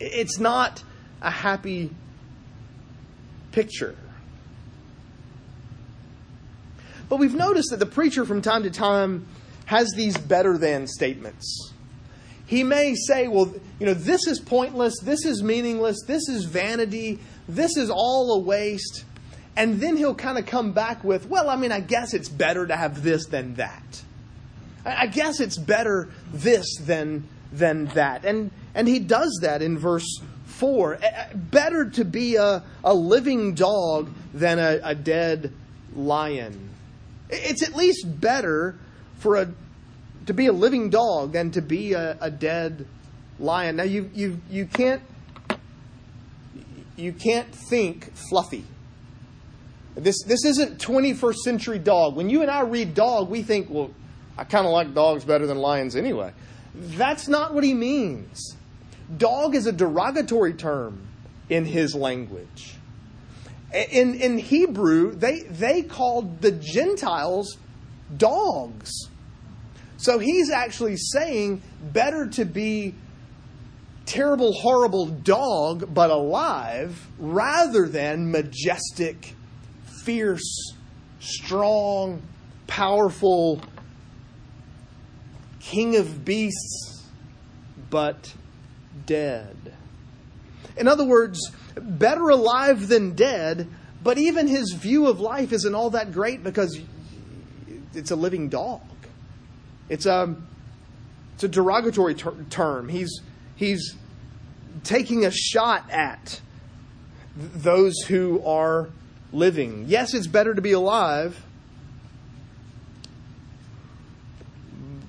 It's 0.00 0.38
not 0.38 0.82
a 1.22 1.30
happy 1.30 1.90
picture. 3.52 3.96
But 7.08 7.16
we've 7.16 7.34
noticed 7.34 7.70
that 7.70 7.78
the 7.78 7.86
preacher 7.86 8.24
from 8.24 8.42
time 8.42 8.64
to 8.64 8.70
time 8.70 9.26
has 9.66 9.92
these 9.92 10.16
better 10.16 10.58
than 10.58 10.86
statements. 10.86 11.72
He 12.46 12.62
may 12.62 12.94
say, 12.94 13.26
well, 13.26 13.52
you 13.80 13.86
know, 13.86 13.94
this 13.94 14.26
is 14.26 14.38
pointless, 14.38 14.94
this 15.02 15.24
is 15.24 15.42
meaningless, 15.42 15.96
this 16.06 16.28
is 16.28 16.44
vanity, 16.44 17.18
this 17.48 17.76
is 17.76 17.90
all 17.90 18.34
a 18.34 18.38
waste. 18.38 19.04
And 19.56 19.80
then 19.80 19.96
he'll 19.96 20.14
kind 20.14 20.38
of 20.38 20.46
come 20.46 20.72
back 20.72 21.02
with, 21.02 21.28
well, 21.28 21.48
I 21.48 21.56
mean, 21.56 21.72
I 21.72 21.80
guess 21.80 22.14
it's 22.14 22.28
better 22.28 22.66
to 22.66 22.76
have 22.76 23.02
this 23.02 23.26
than 23.26 23.54
that. 23.54 24.02
I 24.86 25.06
guess 25.08 25.40
it's 25.40 25.58
better 25.58 26.08
this 26.32 26.76
than, 26.80 27.26
than 27.52 27.86
that. 27.86 28.24
And, 28.24 28.52
and 28.74 28.86
he 28.86 29.00
does 29.00 29.40
that 29.42 29.60
in 29.60 29.78
verse 29.78 30.20
4. 30.46 30.98
Better 31.34 31.90
to 31.90 32.04
be 32.04 32.36
a, 32.36 32.62
a 32.84 32.94
living 32.94 33.54
dog 33.54 34.10
than 34.32 34.58
a, 34.58 34.80
a 34.84 34.94
dead 34.94 35.52
lion. 35.94 36.70
It's 37.28 37.62
at 37.62 37.74
least 37.74 38.20
better 38.20 38.76
for 39.18 39.36
a 39.36 39.48
to 40.26 40.34
be 40.34 40.46
a 40.48 40.52
living 40.52 40.90
dog 40.90 41.32
than 41.32 41.52
to 41.52 41.62
be 41.62 41.92
a, 41.92 42.16
a 42.20 42.30
dead 42.30 42.86
lion. 43.38 43.76
Now 43.76 43.84
you 43.84 44.10
you 44.14 44.40
you 44.50 44.66
can't 44.66 45.02
you 46.96 47.12
can't 47.12 47.52
think 47.52 48.12
fluffy. 48.28 48.64
This 49.94 50.22
this 50.24 50.44
isn't 50.44 50.78
21st 50.78 51.36
century 51.36 51.78
dog. 51.78 52.16
When 52.16 52.28
you 52.28 52.42
and 52.42 52.50
I 52.50 52.60
read 52.60 52.94
dog, 52.94 53.30
we 53.30 53.42
think, 53.42 53.70
well, 53.70 53.90
I 54.38 54.44
kind 54.44 54.66
of 54.66 54.72
like 54.72 54.94
dogs 54.94 55.24
better 55.24 55.46
than 55.46 55.58
lions 55.58 55.96
anyway. 55.96 56.32
That's 56.74 57.28
not 57.28 57.54
what 57.54 57.64
he 57.64 57.74
means. 57.74 58.56
Dog 59.16 59.54
is 59.54 59.66
a 59.66 59.72
derogatory 59.72 60.52
term 60.52 61.06
in 61.48 61.64
his 61.64 61.94
language. 61.94 62.74
In, 63.72 64.14
in 64.14 64.38
Hebrew, 64.38 65.14
they, 65.14 65.40
they 65.42 65.82
called 65.82 66.40
the 66.40 66.52
Gentiles 66.52 67.56
dogs. 68.16 69.08
So 69.96 70.18
he's 70.18 70.50
actually 70.50 70.96
saying 70.96 71.62
better 71.92 72.26
to 72.28 72.44
be 72.44 72.94
terrible, 74.04 74.52
horrible 74.52 75.06
dog, 75.06 75.92
but 75.92 76.10
alive, 76.10 77.08
rather 77.18 77.88
than 77.88 78.30
majestic, 78.30 79.34
fierce, 80.04 80.74
strong, 81.18 82.22
powerful 82.66 83.60
king 85.70 85.96
of 85.96 86.24
beasts, 86.24 87.04
but 87.90 88.32
dead. 89.04 89.56
In 90.76 90.88
other 90.88 91.04
words, 91.04 91.50
better 91.76 92.28
alive 92.28 92.88
than 92.88 93.14
dead, 93.14 93.68
but 94.02 94.18
even 94.18 94.46
his 94.46 94.72
view 94.72 95.08
of 95.08 95.20
life 95.20 95.52
isn't 95.52 95.74
all 95.74 95.90
that 95.90 96.12
great 96.12 96.44
because 96.44 96.78
it's 97.94 98.10
a 98.10 98.16
living 98.16 98.48
dog. 98.48 98.82
It's 99.88 100.06
a, 100.06 100.36
it's 101.34 101.44
a 101.44 101.48
derogatory 101.48 102.14
ter- 102.14 102.44
term. 102.50 102.88
He's, 102.88 103.20
he's 103.56 103.94
taking 104.84 105.24
a 105.24 105.30
shot 105.30 105.90
at 105.90 106.40
those 107.36 107.94
who 108.06 108.42
are 108.44 108.88
living. 109.32 109.86
Yes, 109.88 110.14
it's 110.14 110.26
better 110.26 110.54
to 110.54 110.62
be 110.62 110.72
alive, 110.72 111.42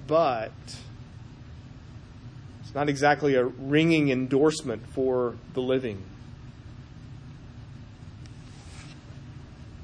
but 0.08 0.52
it's 2.62 2.74
not 2.74 2.90
exactly 2.90 3.36
a 3.36 3.46
ringing 3.46 4.10
endorsement 4.10 4.88
for 4.88 5.36
the 5.54 5.62
living. 5.62 6.02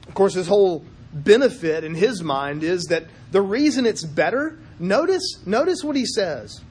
Of 0.07 0.13
course, 0.15 0.33
his 0.33 0.47
whole 0.47 0.85
benefit 1.13 1.83
in 1.83 1.95
his 1.95 2.23
mind 2.23 2.63
is 2.63 2.85
that 2.85 3.05
the 3.31 3.41
reason 3.41 3.85
it's 3.85 4.03
better, 4.03 4.57
notice, 4.79 5.39
notice 5.45 5.83
what 5.83 5.95
he 5.95 6.05
says. 6.05 6.61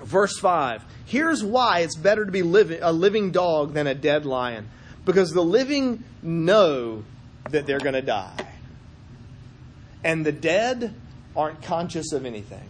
Verse 0.00 0.38
5. 0.38 0.84
Here's 1.06 1.44
why 1.44 1.80
it's 1.80 1.96
better 1.96 2.24
to 2.24 2.32
be 2.32 2.42
living, 2.42 2.78
a 2.82 2.92
living 2.92 3.30
dog 3.30 3.74
than 3.74 3.86
a 3.86 3.94
dead 3.94 4.26
lion. 4.26 4.68
Because 5.04 5.32
the 5.32 5.42
living 5.42 6.04
know 6.22 7.04
that 7.50 7.66
they're 7.66 7.80
going 7.80 7.94
to 7.94 8.02
die. 8.02 8.46
And 10.04 10.24
the 10.24 10.32
dead 10.32 10.94
aren't 11.36 11.62
conscious 11.62 12.12
of 12.12 12.24
anything. 12.24 12.68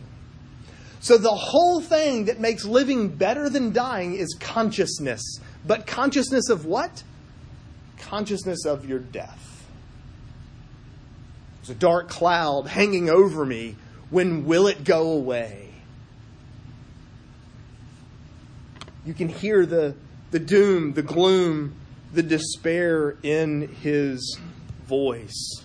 So 1.01 1.19
the 1.19 1.31
whole 1.31 1.81
thing 1.81 2.27
that 2.27 2.39
makes 2.39 2.65
living 2.65 3.09
better 3.09 3.49
than 3.49 3.73
dying 3.73 4.15
is 4.15 4.37
consciousness. 4.39 5.41
But 5.67 5.87
consciousness 5.87 6.49
of 6.49 6.65
what? 6.65 7.03
Consciousness 7.99 8.65
of 8.65 8.89
your 8.89 9.01
death. 9.01 9.67
There's 11.57 11.77
a 11.77 11.81
dark 11.81 12.09
cloud 12.09 12.69
hanging 12.69 13.11
over 13.11 13.45
me. 13.45 13.77
When 14.11 14.45
will 14.45 14.69
it 14.69 14.85
go 14.85 15.13
away? 15.13 15.71
You 19.05 19.15
can 19.15 19.29
hear 19.29 19.67
the, 19.67 19.97
the 20.31 20.39
doom, 20.39 20.93
the 20.93 21.03
gloom, 21.03 21.75
the 22.13 22.23
despair 22.23 23.17
in 23.23 23.67
his 23.67 24.39
voice. 24.87 25.65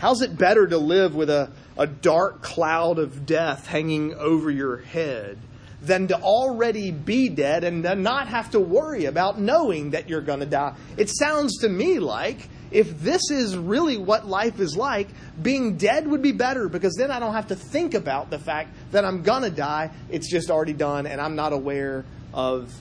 How's 0.00 0.22
it 0.22 0.38
better 0.38 0.66
to 0.66 0.78
live 0.78 1.14
with 1.14 1.28
a, 1.28 1.50
a 1.76 1.86
dark 1.86 2.40
cloud 2.40 2.98
of 2.98 3.26
death 3.26 3.66
hanging 3.66 4.14
over 4.14 4.50
your 4.50 4.78
head 4.78 5.36
than 5.82 6.08
to 6.08 6.18
already 6.18 6.90
be 6.90 7.28
dead 7.28 7.64
and 7.64 7.82
not 8.02 8.28
have 8.28 8.50
to 8.52 8.60
worry 8.60 9.04
about 9.04 9.38
knowing 9.38 9.90
that 9.90 10.08
you're 10.08 10.22
going 10.22 10.40
to 10.40 10.46
die? 10.46 10.74
It 10.96 11.10
sounds 11.10 11.58
to 11.58 11.68
me 11.68 11.98
like 11.98 12.48
if 12.70 12.98
this 13.00 13.30
is 13.30 13.58
really 13.58 13.98
what 13.98 14.26
life 14.26 14.58
is 14.58 14.74
like, 14.74 15.08
being 15.42 15.76
dead 15.76 16.08
would 16.08 16.22
be 16.22 16.32
better 16.32 16.70
because 16.70 16.94
then 16.94 17.10
I 17.10 17.18
don't 17.18 17.34
have 17.34 17.48
to 17.48 17.56
think 17.56 17.92
about 17.92 18.30
the 18.30 18.38
fact 18.38 18.70
that 18.92 19.04
I'm 19.04 19.22
going 19.22 19.42
to 19.42 19.50
die. 19.50 19.90
It's 20.08 20.30
just 20.30 20.50
already 20.50 20.72
done 20.72 21.06
and 21.06 21.20
I'm 21.20 21.36
not 21.36 21.52
aware 21.52 22.06
of 22.32 22.72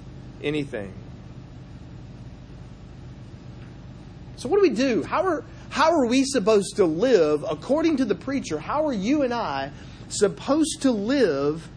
anything. 0.41 0.93
So, 4.37 4.47
what 4.47 4.55
do 4.55 4.61
we 4.61 4.69
do? 4.69 5.03
How 5.03 5.25
are, 5.25 5.43
how 5.69 5.91
are 5.91 6.05
we 6.05 6.23
supposed 6.23 6.75
to 6.77 6.85
live 6.85 7.45
according 7.49 7.97
to 7.97 8.05
the 8.05 8.15
preacher? 8.15 8.59
How 8.59 8.85
are 8.87 8.93
you 8.93 9.21
and 9.21 9.33
I 9.33 9.71
supposed 10.09 10.81
to 10.81 10.91
live 10.91 11.69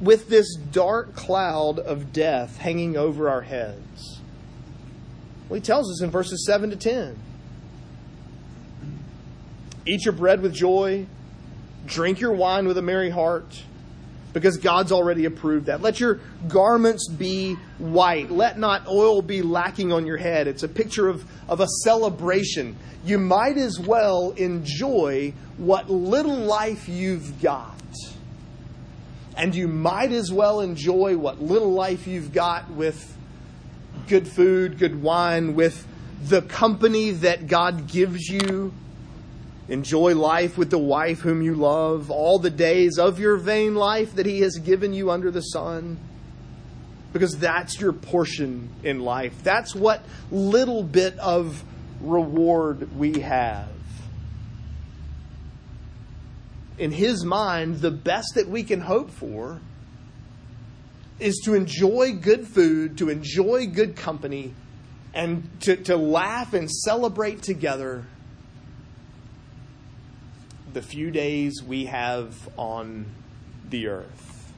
with 0.00 0.28
this 0.28 0.56
dark 0.56 1.14
cloud 1.14 1.78
of 1.78 2.12
death 2.12 2.58
hanging 2.58 2.96
over 2.96 3.28
our 3.28 3.42
heads? 3.42 4.20
Well, 5.48 5.56
he 5.56 5.64
tells 5.64 5.90
us 5.90 6.02
in 6.02 6.10
verses 6.10 6.44
7 6.44 6.70
to 6.70 6.76
10. 6.76 7.18
Eat 9.86 10.04
your 10.04 10.12
bread 10.12 10.42
with 10.42 10.52
joy, 10.52 11.06
drink 11.86 12.18
your 12.18 12.32
wine 12.32 12.66
with 12.66 12.76
a 12.76 12.82
merry 12.82 13.10
heart, 13.10 13.62
because 14.32 14.58
God's 14.58 14.92
already 14.92 15.24
approved 15.24 15.66
that. 15.66 15.80
Let 15.80 15.98
your 16.00 16.20
garments 16.48 17.08
be 17.08 17.54
white. 17.78 18.30
Let 18.30 18.58
not 18.58 18.86
oil 18.86 19.22
be 19.22 19.40
lacking 19.40 19.92
on 19.92 20.04
your 20.04 20.18
head. 20.18 20.46
It's 20.46 20.62
a 20.62 20.68
picture 20.68 21.08
of, 21.08 21.24
of 21.48 21.60
a 21.60 21.66
celebration. 21.84 22.76
You 23.06 23.18
might 23.18 23.56
as 23.56 23.78
well 23.78 24.32
enjoy 24.32 25.32
what 25.58 25.88
little 25.88 26.36
life 26.36 26.88
you've 26.88 27.40
got. 27.40 27.80
And 29.36 29.54
you 29.54 29.68
might 29.68 30.10
as 30.10 30.32
well 30.32 30.60
enjoy 30.60 31.16
what 31.16 31.40
little 31.40 31.72
life 31.72 32.08
you've 32.08 32.32
got 32.32 32.68
with 32.68 33.16
good 34.08 34.26
food, 34.26 34.78
good 34.78 35.00
wine, 35.00 35.54
with 35.54 35.86
the 36.24 36.42
company 36.42 37.12
that 37.12 37.46
God 37.46 37.86
gives 37.86 38.28
you. 38.28 38.72
Enjoy 39.68 40.16
life 40.16 40.58
with 40.58 40.70
the 40.70 40.78
wife 40.78 41.20
whom 41.20 41.42
you 41.42 41.54
love, 41.54 42.10
all 42.10 42.40
the 42.40 42.50
days 42.50 42.98
of 42.98 43.20
your 43.20 43.36
vain 43.36 43.76
life 43.76 44.16
that 44.16 44.26
He 44.26 44.40
has 44.40 44.58
given 44.58 44.92
you 44.92 45.12
under 45.12 45.30
the 45.30 45.42
sun. 45.42 45.96
Because 47.12 47.38
that's 47.38 47.80
your 47.80 47.92
portion 47.92 48.68
in 48.82 48.98
life. 48.98 49.32
That's 49.44 49.76
what 49.76 50.02
little 50.32 50.82
bit 50.82 51.16
of 51.20 51.62
reward 52.00 52.96
we 52.96 53.20
have. 53.20 53.68
in 56.78 56.92
his 56.92 57.24
mind, 57.24 57.80
the 57.80 57.90
best 57.90 58.34
that 58.34 58.48
we 58.48 58.62
can 58.62 58.80
hope 58.80 59.10
for 59.10 59.60
is 61.18 61.40
to 61.44 61.54
enjoy 61.54 62.12
good 62.12 62.46
food, 62.46 62.98
to 62.98 63.08
enjoy 63.08 63.66
good 63.66 63.96
company, 63.96 64.54
and 65.14 65.48
to, 65.62 65.76
to 65.76 65.96
laugh 65.96 66.52
and 66.52 66.70
celebrate 66.70 67.42
together 67.42 68.04
the 70.74 70.82
few 70.82 71.10
days 71.10 71.62
we 71.66 71.86
have 71.86 72.48
on 72.58 73.06
the 73.70 73.88
earth. 73.88 74.52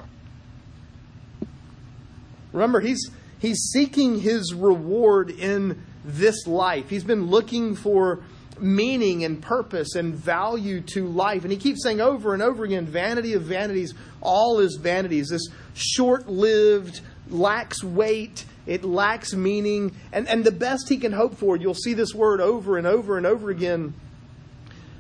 Remember, 2.53 2.81
he's, 2.81 3.11
he's 3.39 3.71
seeking 3.73 4.19
his 4.19 4.53
reward 4.53 5.31
in 5.31 5.85
this 6.09 6.47
life. 6.47 6.89
He's 6.89 7.05
been 7.05 7.27
looking 7.27 7.77
for 7.77 8.21
meaning 8.59 9.25
and 9.25 9.41
purpose 9.41 9.95
and 9.95 10.15
value 10.15 10.81
to 10.81 11.07
life. 11.07 11.43
And 11.43 11.53
he 11.53 11.59
keeps 11.59 11.83
saying 11.83 12.01
over 12.01 12.35
and 12.35 12.43
over 12.43 12.65
again 12.65 12.87
vanity 12.87 13.35
of 13.35 13.43
vanities, 13.43 13.95
all 14.21 14.59
is 14.59 14.77
vanities. 14.81 15.29
This 15.29 15.47
short 15.75 16.29
lived, 16.29 17.01
lacks 17.29 17.85
weight, 17.85 18.45
it 18.67 18.85
lacks 18.85 19.35
meaning. 19.35 19.95
And, 20.13 20.27
and 20.29 20.45
the 20.45 20.51
best 20.51 20.89
he 20.89 20.97
can 20.97 21.13
hope 21.13 21.37
for, 21.37 21.57
you'll 21.57 21.75
see 21.75 21.95
this 21.95 22.15
word 22.15 22.41
over 22.41 22.79
and 22.79 22.87
over 22.87 23.17
and 23.17 23.27
over 23.27 23.51
again 23.51 23.95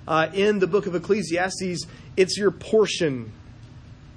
uh, 0.06 0.28
in 0.32 0.58
the 0.58 0.66
book 0.66 0.86
of 0.86 0.94
Ecclesiastes. 0.94 1.86
It's 2.16 2.36
your 2.36 2.50
portion 2.50 3.32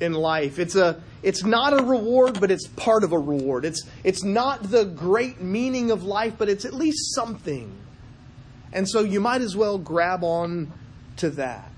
in 0.02 0.14
life. 0.14 0.60
It's 0.60 0.76
a 0.76 1.02
it's 1.24 1.44
not 1.44 1.74
a 1.74 1.84
reward, 1.84 2.40
but 2.40 2.50
it's 2.52 2.68
part 2.68 3.04
of 3.04 3.12
a 3.12 3.20
reward. 3.20 3.66
It's 3.66 3.84
it's 4.04 4.24
not 4.24 4.64
the 4.64 4.86
great 4.86 5.42
meaning 5.42 5.92
of 5.92 6.04
life, 6.04 6.36
but 6.38 6.50
it's 6.50 6.66
at 6.66 6.74
least 6.74 7.14
something. 7.16 7.72
And 8.74 8.90
so 8.90 9.02
you 9.02 9.20
might 9.20 9.42
as 9.42 9.56
well 9.56 9.78
grab 9.78 10.24
on 10.24 10.72
to 11.18 11.30
that. 11.32 11.72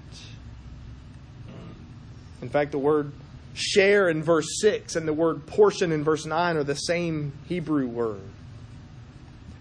In 2.42 2.50
fact, 2.50 2.72
the 2.72 2.78
word 2.78 3.14
share 3.54 4.10
in 4.10 4.24
verse 4.24 4.60
6 4.62 4.96
and 4.96 5.08
the 5.08 5.14
word 5.14 5.46
portion 5.46 5.92
in 5.92 6.04
verse 6.04 6.26
9 6.26 6.58
are 6.58 6.64
the 6.64 6.76
same 6.76 7.34
Hebrew 7.48 7.88
word. 7.88 8.22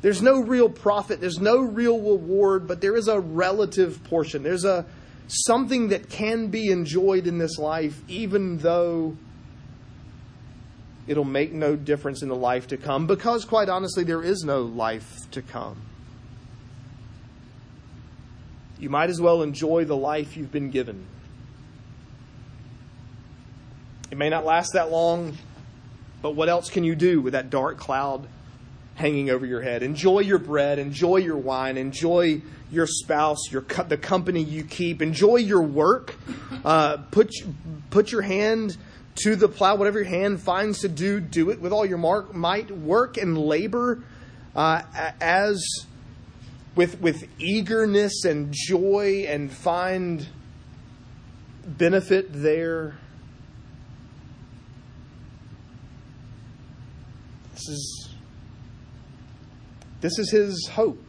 There's 0.00 0.20
no 0.20 0.40
real 0.40 0.68
profit, 0.68 1.20
there's 1.20 1.38
no 1.38 1.60
real 1.60 1.98
reward, 1.98 2.66
but 2.66 2.80
there 2.80 2.96
is 2.96 3.06
a 3.06 3.20
relative 3.20 4.02
portion. 4.04 4.42
There's 4.42 4.64
a 4.64 4.84
something 5.26 5.88
that 5.88 6.08
can 6.10 6.48
be 6.48 6.70
enjoyed 6.70 7.26
in 7.26 7.38
this 7.38 7.58
life 7.58 8.00
even 8.08 8.58
though 8.58 9.16
it'll 11.06 11.24
make 11.24 11.52
no 11.52 11.76
difference 11.76 12.22
in 12.22 12.28
the 12.28 12.36
life 12.36 12.66
to 12.68 12.76
come 12.76 13.06
because 13.06 13.44
quite 13.44 13.68
honestly 13.68 14.04
there 14.04 14.22
is 14.22 14.44
no 14.44 14.62
life 14.62 15.30
to 15.30 15.42
come. 15.42 15.80
You 18.78 18.90
might 18.90 19.10
as 19.10 19.20
well 19.20 19.42
enjoy 19.42 19.84
the 19.84 19.96
life 19.96 20.36
you've 20.36 20.50
been 20.50 20.70
given. 20.70 21.06
It 24.10 24.18
may 24.18 24.28
not 24.28 24.44
last 24.44 24.72
that 24.74 24.90
long, 24.90 25.38
but 26.20 26.32
what 26.32 26.48
else 26.48 26.68
can 26.68 26.84
you 26.84 26.94
do 26.94 27.20
with 27.20 27.32
that 27.32 27.48
dark 27.48 27.78
cloud 27.78 28.26
hanging 28.94 29.30
over 29.30 29.46
your 29.46 29.60
head? 29.60 29.82
Enjoy 29.82 30.20
your 30.20 30.38
bread, 30.38 30.78
enjoy 30.78 31.16
your 31.16 31.36
wine, 31.36 31.76
enjoy 31.76 32.42
your 32.70 32.86
spouse, 32.86 33.50
your 33.50 33.62
the 33.88 33.96
company 33.96 34.42
you 34.42 34.64
keep, 34.64 35.02
enjoy 35.02 35.36
your 35.36 35.62
work. 35.62 36.14
Uh, 36.64 36.98
put 37.10 37.30
put 37.90 38.12
your 38.12 38.22
hand 38.22 38.76
to 39.14 39.36
the 39.36 39.48
plow, 39.48 39.76
whatever 39.76 40.00
your 40.00 40.08
hand 40.08 40.40
finds 40.40 40.80
to 40.80 40.88
do, 40.88 41.20
do 41.20 41.50
it 41.50 41.60
with 41.60 41.72
all 41.72 41.84
your 41.84 41.98
mark, 41.98 42.34
might. 42.34 42.70
Work 42.70 43.18
and 43.18 43.36
labor 43.36 44.02
uh, 44.56 44.82
as 45.20 45.62
with, 46.74 47.00
with 47.00 47.28
eagerness 47.38 48.24
and 48.24 48.52
joy 48.52 49.26
and 49.28 49.52
find 49.52 50.26
benefit 51.66 52.32
there. 52.32 52.96
This 57.52 57.68
is, 57.68 58.01
this 60.02 60.18
is 60.18 60.30
his 60.30 60.68
hope. 60.68 61.02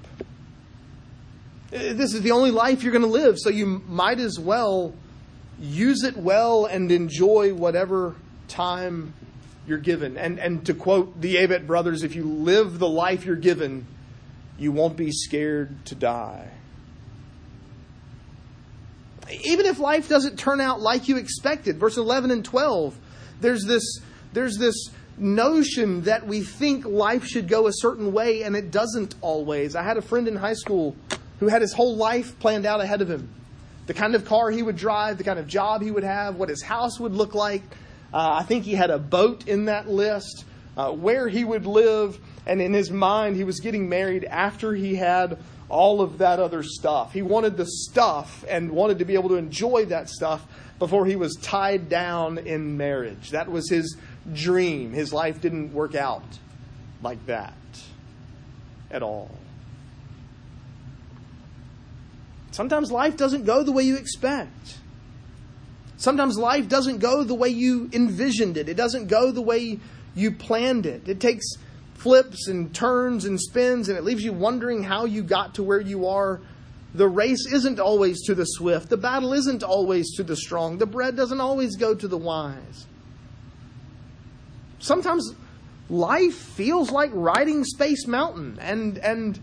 Uh, 1.74 1.94
this 1.94 2.14
is 2.14 2.22
the 2.22 2.32
only 2.32 2.52
life 2.52 2.84
you're 2.84 2.94
going 2.94 3.04
to 3.04 3.08
live, 3.08 3.38
so 3.38 3.50
you 3.50 3.66
might 3.66 4.20
as 4.20 4.40
well 4.40 4.94
use 5.60 6.04
it 6.04 6.16
well 6.16 6.66
and 6.66 6.92
enjoy 6.92 7.54
whatever 7.54 8.16
time 8.48 9.14
you're 9.68 9.80
given. 9.80 10.16
And, 10.16 10.40
and 10.40 10.66
to 10.68 10.76
quote 10.76 11.20
the 11.20 11.36
Avett 11.38 11.66
brothers, 11.66 12.04
if 12.04 12.16
you 12.16 12.24
live 12.24 12.78
the 12.78 12.88
life 12.88 13.26
you're 13.26 13.36
given, 13.36 13.88
you 14.60 14.72
won't 14.72 14.96
be 14.96 15.12
scared 15.12 15.86
to 15.88 15.96
die. 15.96 16.52
Even 19.44 19.66
if 19.66 19.80
life 19.80 20.08
doesn't 20.08 20.38
turn 20.38 20.62
out 20.62 20.82
like 20.82 21.08
you 21.08 21.18
expected, 21.18 21.80
verse 21.80 21.98
11 21.98 22.30
and 22.30 22.46
12, 22.46 22.96
there's 23.42 23.64
this, 23.66 24.00
there's 24.34 24.58
this 24.58 24.92
notion 25.18 26.02
that 26.02 26.26
we 26.28 26.42
think 26.42 26.86
life 26.86 27.26
should 27.26 27.48
go 27.48 27.68
a 27.68 27.74
certain 27.74 28.14
way 28.14 28.44
and 28.44 28.56
it 28.56 28.72
doesn't 28.72 29.16
always. 29.22 29.76
I 29.76 29.84
had 29.84 29.98
a 29.98 30.02
friend 30.02 30.28
in 30.28 30.36
high 30.36 30.54
school 30.54 30.96
who 31.40 31.48
had 31.48 31.62
his 31.62 31.74
whole 31.74 31.96
life 31.96 32.38
planned 32.40 32.66
out 32.66 32.82
ahead 32.82 33.02
of 33.02 33.10
him. 33.10 33.30
The 33.86 33.94
kind 33.94 34.16
of 34.16 34.26
car 34.26 34.50
he 34.50 34.64
would 34.64 34.78
drive, 34.78 35.18
the 35.18 35.24
kind 35.24 35.40
of 35.40 35.48
job 35.48 35.82
he 35.82 35.92
would 35.92 36.04
have, 36.04 36.36
what 36.36 36.50
his 36.50 36.62
house 36.62 37.00
would 37.00 37.14
look 37.14 37.36
like. 37.36 37.62
Uh, 38.14 38.38
I 38.40 38.44
think 38.44 38.64
he 38.64 38.74
had 38.74 38.90
a 38.90 39.00
boat 39.00 39.48
in 39.48 39.66
that 39.66 39.90
list, 39.90 40.46
uh, 40.78 40.92
where 40.92 41.28
he 41.28 41.44
would 41.44 41.66
live, 41.66 42.18
and 42.46 42.62
in 42.62 42.74
his 42.74 42.92
mind, 42.92 43.36
he 43.36 43.44
was 43.44 43.60
getting 43.60 43.90
married 43.90 44.24
after 44.24 44.74
he 44.74 44.96
had 44.96 45.38
all 45.70 46.02
of 46.02 46.20
that 46.20 46.40
other 46.40 46.64
stuff. 46.64 47.12
He 47.12 47.22
wanted 47.22 47.58
the 47.58 47.66
stuff 47.66 48.46
and 48.48 48.72
wanted 48.72 49.00
to 49.00 49.06
be 49.06 49.16
able 49.16 49.30
to 49.30 49.36
enjoy 49.36 49.86
that 49.86 50.10
stuff 50.10 50.46
before 50.80 51.06
he 51.06 51.16
was 51.16 51.36
tied 51.42 51.90
down 51.90 52.38
in 52.38 52.78
marriage. 52.78 53.32
That 53.32 53.50
was 53.50 53.70
his 53.70 53.98
dream. 54.32 54.92
His 54.92 55.12
life 55.12 55.42
didn't 55.42 55.74
work 55.74 55.96
out 55.96 56.24
like 57.02 57.26
that 57.26 57.54
at 58.90 59.04
all. 59.04 59.32
Sometimes 62.52 62.92
life 62.92 63.18
doesn't 63.18 63.46
go 63.46 63.64
the 63.64 63.72
way 63.72 63.84
you 63.84 63.98
expect. 63.98 64.78
Sometimes 65.98 66.38
life 66.38 66.70
doesn't 66.70 67.00
go 67.00 67.24
the 67.24 67.34
way 67.34 67.50
you 67.50 67.90
envisioned 67.94 68.58
it. 68.58 68.70
It 68.70 68.76
doesn't 68.76 69.08
go 69.08 69.32
the 69.32 69.42
way 69.42 69.80
you 70.16 70.32
planned 70.32 70.86
it. 70.86 71.08
It 71.08 71.20
takes 71.20 71.46
flips 71.96 72.48
and 72.48 72.74
turns 72.76 73.26
and 73.26 73.40
spins, 73.40 73.90
and 73.90 73.98
it 73.98 74.04
leaves 74.04 74.24
you 74.24 74.34
wondering 74.34 74.84
how 74.84 75.06
you 75.06 75.24
got 75.24 75.56
to 75.56 75.64
where 75.64 75.80
you 75.80 76.08
are. 76.08 76.42
The 76.94 77.08
race 77.08 77.48
isn't 77.52 77.80
always 77.80 78.22
to 78.24 78.36
the 78.36 78.46
swift, 78.46 78.90
the 78.90 78.98
battle 78.98 79.34
isn't 79.34 79.64
always 79.64 80.16
to 80.18 80.24
the 80.24 80.36
strong, 80.36 80.78
the 80.78 80.86
bread 80.86 81.16
doesn't 81.16 81.42
always 81.42 81.76
go 81.76 81.96
to 81.96 82.08
the 82.08 82.18
wise. 82.18 82.86
Sometimes 84.84 85.34
life 85.90 86.36
feels 86.36 86.92
like 86.92 87.10
riding 87.14 87.64
Space 87.64 88.06
Mountain, 88.06 88.60
and, 88.60 88.98
and 88.98 89.40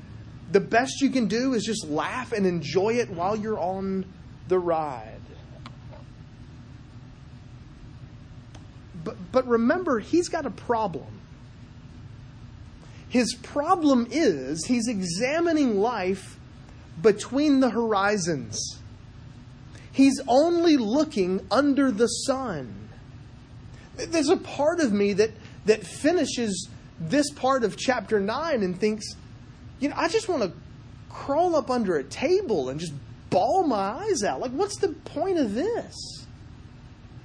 the 0.52 0.60
best 0.60 1.00
you 1.00 1.08
can 1.08 1.28
do 1.28 1.54
is 1.54 1.64
just 1.64 1.88
laugh 1.88 2.32
and 2.32 2.44
enjoy 2.44 2.90
it 2.96 3.08
while 3.08 3.34
you're 3.34 3.58
on 3.58 4.04
the 4.48 4.58
ride. 4.58 5.16
But, 9.02 9.16
but 9.32 9.46
remember, 9.48 9.98
he's 9.98 10.28
got 10.28 10.44
a 10.44 10.50
problem. 10.50 11.20
His 13.08 13.34
problem 13.34 14.08
is 14.10 14.66
he's 14.66 14.88
examining 14.88 15.80
life 15.80 16.38
between 17.00 17.60
the 17.60 17.70
horizons. 17.70 18.78
He's 19.90 20.20
only 20.28 20.76
looking 20.76 21.46
under 21.50 21.90
the 21.90 22.08
sun. 22.08 22.79
There's 23.96 24.28
a 24.28 24.36
part 24.36 24.80
of 24.80 24.92
me 24.92 25.12
that, 25.14 25.30
that 25.66 25.86
finishes 25.86 26.68
this 26.98 27.30
part 27.30 27.64
of 27.64 27.76
chapter 27.76 28.20
9 28.20 28.62
and 28.62 28.78
thinks, 28.78 29.04
you 29.78 29.88
know, 29.88 29.94
I 29.96 30.08
just 30.08 30.28
want 30.28 30.42
to 30.42 30.52
crawl 31.08 31.56
up 31.56 31.70
under 31.70 31.96
a 31.96 32.04
table 32.04 32.68
and 32.68 32.78
just 32.78 32.92
bawl 33.30 33.66
my 33.66 33.76
eyes 33.76 34.22
out. 34.22 34.40
Like, 34.40 34.52
what's 34.52 34.76
the 34.76 34.88
point 34.88 35.38
of 35.38 35.54
this? 35.54 36.26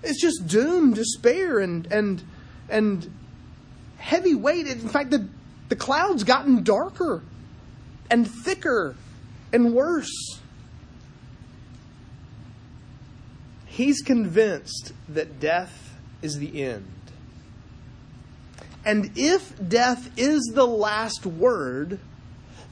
It's 0.04 0.22
just 0.22 0.48
doom, 0.48 0.94
despair, 0.94 1.60
and 1.60 1.88
and 1.92 2.24
and 2.70 3.12
heavy 3.98 4.36
weight. 4.36 4.68
In 4.68 4.88
fact, 4.88 5.10
the 5.10 5.28
the 5.70 5.76
cloud's 5.76 6.24
gotten 6.24 6.64
darker 6.64 7.24
and 8.10 8.30
thicker 8.30 8.96
and 9.52 9.74
worse. 9.74 10.40
He's 13.66 14.02
convinced 14.02 14.94
that 15.10 15.40
death 15.40 15.95
is 16.26 16.38
the 16.38 16.64
end. 16.64 16.86
And 18.84 19.12
if 19.16 19.54
death 19.68 20.12
is 20.18 20.52
the 20.54 20.68
last 20.68 21.26
word, 21.26 22.00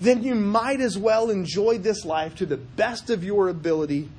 then 0.02 0.24
you 0.24 0.36
might 0.36 0.82
as 0.82 0.98
well 0.98 1.30
enjoy 1.30 1.78
this 1.78 2.04
life 2.04 2.36
to 2.36 2.46
the 2.46 2.58
best 2.58 3.10
of 3.10 3.24
your 3.24 3.48
ability 3.48 4.10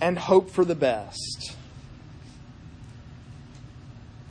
and 0.00 0.18
hope 0.18 0.50
for 0.50 0.64
the 0.64 0.74
best 0.74 1.54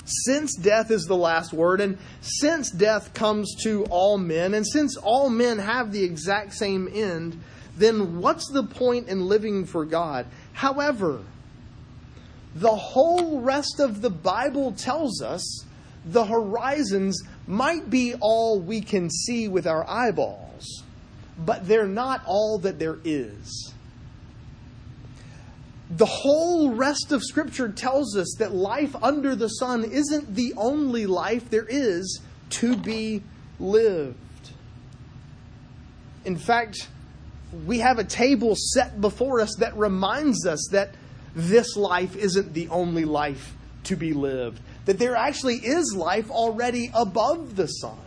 since 0.10 0.56
death 0.56 0.91
is 0.91 1.04
the 1.04 1.15
last 1.15 1.54
word, 1.54 1.82
and 1.82 1.98
since 2.22 2.72
death 2.72 3.13
comes 3.13 3.56
to 3.63 3.86
all 3.86 4.17
men, 4.17 4.54
and 4.54 4.65
since 4.65 4.98
all 4.98 5.30
men 5.30 5.60
have 5.60 5.91
the 5.91 6.04
exact 6.04 6.54
same 6.54 6.89
end, 6.91 7.39
then 7.78 8.19
what's 8.19 8.50
the 8.50 8.63
point 8.63 9.08
in 9.08 9.28
living 9.28 9.65
for 9.65 9.86
God? 9.86 10.26
However, 10.54 11.22
the 12.55 12.75
whole 12.75 13.41
rest 13.41 13.79
of 13.79 14.01
the 14.01 14.09
Bible 14.09 14.71
tells 14.71 15.21
us 15.21 15.65
the 16.05 16.25
horizons 16.25 17.21
might 17.45 17.89
be 17.89 18.15
all 18.19 18.59
we 18.59 18.81
can 18.81 19.09
see 19.09 19.47
with 19.47 19.67
our 19.67 19.88
eyeballs, 19.88 20.83
but 21.38 21.67
they're 21.67 21.88
not 21.88 22.21
all 22.25 22.57
that 22.59 22.79
there 22.79 22.97
is. 23.03 23.73
The 25.91 26.05
whole 26.05 26.71
rest 26.71 27.12
of 27.12 27.23
Scripture 27.23 27.69
tells 27.69 28.15
us 28.15 28.35
that 28.38 28.53
life 28.53 28.95
under 29.01 29.35
the 29.35 29.47
sun 29.47 29.83
isn't 29.83 30.35
the 30.35 30.53
only 30.55 31.07
life 31.07 31.49
there 31.49 31.65
is 31.67 32.21
to 32.51 32.75
be 32.75 33.23
lived. 33.59 34.17
In 36.25 36.38
fact, 36.38 36.88
we 37.65 37.79
have 37.79 37.97
a 37.97 38.03
table 38.03 38.55
set 38.55 39.01
before 39.01 39.41
us 39.41 39.55
that 39.59 39.75
reminds 39.75 40.45
us 40.45 40.67
that 40.71 40.93
this 41.41 41.75
life 41.75 42.15
isn't 42.15 42.54
the 42.54 42.69
only 42.69 43.06
life 43.06 43.56
to 43.86 43.95
be 43.95 44.13
lived, 44.13 44.60
that 44.86 44.99
there 44.99 45.15
actually 45.15 45.58
is 45.58 45.95
life 45.95 46.30
already 46.30 46.91
above 46.93 47.56
the 47.56 47.67
sun. 47.67 47.97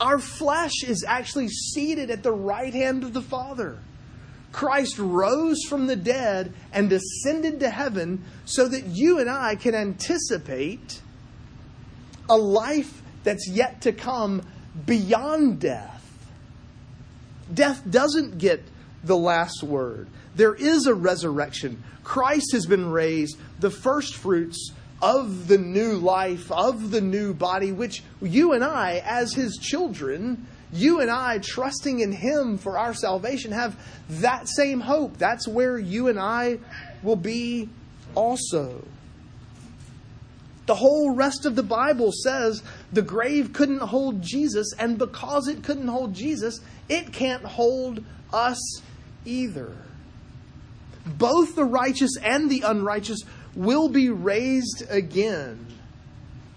Our 0.00 0.18
flesh 0.18 0.82
is 0.86 1.04
actually 1.06 1.48
seated 1.48 2.10
at 2.10 2.22
the 2.22 2.32
right 2.32 2.74
hand 2.74 3.04
of 3.04 3.12
the 3.12 3.22
Father. 3.22 3.78
Christ 4.52 4.98
rose 4.98 5.64
from 5.68 5.86
the 5.86 5.96
dead 5.96 6.52
and 6.72 6.92
ascended 6.92 7.60
to 7.60 7.70
heaven 7.70 8.24
so 8.44 8.68
that 8.68 8.86
you 8.86 9.18
and 9.18 9.28
I 9.28 9.56
can 9.56 9.74
anticipate 9.74 11.00
a 12.28 12.36
life 12.36 13.02
that's 13.24 13.48
yet 13.48 13.80
to 13.82 13.92
come 13.92 14.42
beyond 14.86 15.60
death. 15.60 16.02
Death 17.52 17.82
doesn't 17.88 18.38
get 18.38 18.62
the 19.02 19.16
last 19.16 19.62
word. 19.62 20.08
There 20.34 20.54
is 20.54 20.86
a 20.86 20.94
resurrection. 20.94 21.82
Christ 22.02 22.52
has 22.52 22.66
been 22.66 22.90
raised, 22.90 23.38
the 23.60 23.70
first 23.70 24.16
fruits 24.16 24.72
of 25.00 25.48
the 25.48 25.58
new 25.58 25.94
life, 25.94 26.50
of 26.50 26.90
the 26.90 27.00
new 27.00 27.34
body, 27.34 27.72
which 27.72 28.02
you 28.20 28.52
and 28.52 28.64
I, 28.64 29.02
as 29.04 29.34
his 29.34 29.56
children, 29.56 30.46
you 30.72 31.00
and 31.00 31.10
I, 31.10 31.38
trusting 31.38 32.00
in 32.00 32.12
him 32.12 32.58
for 32.58 32.78
our 32.78 32.94
salvation, 32.94 33.52
have 33.52 33.76
that 34.08 34.48
same 34.48 34.80
hope. 34.80 35.18
That's 35.18 35.46
where 35.46 35.78
you 35.78 36.08
and 36.08 36.18
I 36.18 36.58
will 37.02 37.16
be 37.16 37.68
also. 38.14 38.84
The 40.66 40.74
whole 40.74 41.14
rest 41.14 41.44
of 41.44 41.56
the 41.56 41.62
Bible 41.62 42.10
says 42.10 42.62
the 42.92 43.02
grave 43.02 43.52
couldn't 43.52 43.80
hold 43.80 44.22
Jesus, 44.22 44.72
and 44.78 44.96
because 44.96 45.46
it 45.46 45.62
couldn't 45.62 45.88
hold 45.88 46.14
Jesus, 46.14 46.60
it 46.88 47.12
can't 47.12 47.44
hold 47.44 48.02
us 48.32 48.80
either. 49.26 49.76
Both 51.06 51.54
the 51.54 51.64
righteous 51.64 52.12
and 52.22 52.50
the 52.50 52.62
unrighteous 52.62 53.20
will 53.54 53.88
be 53.88 54.10
raised 54.10 54.84
again 54.88 55.66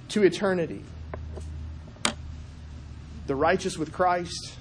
to 0.10 0.24
eternity. 0.24 0.84
The 3.28 3.36
righteous 3.36 3.78
with 3.78 3.92
Christ, 3.92 4.54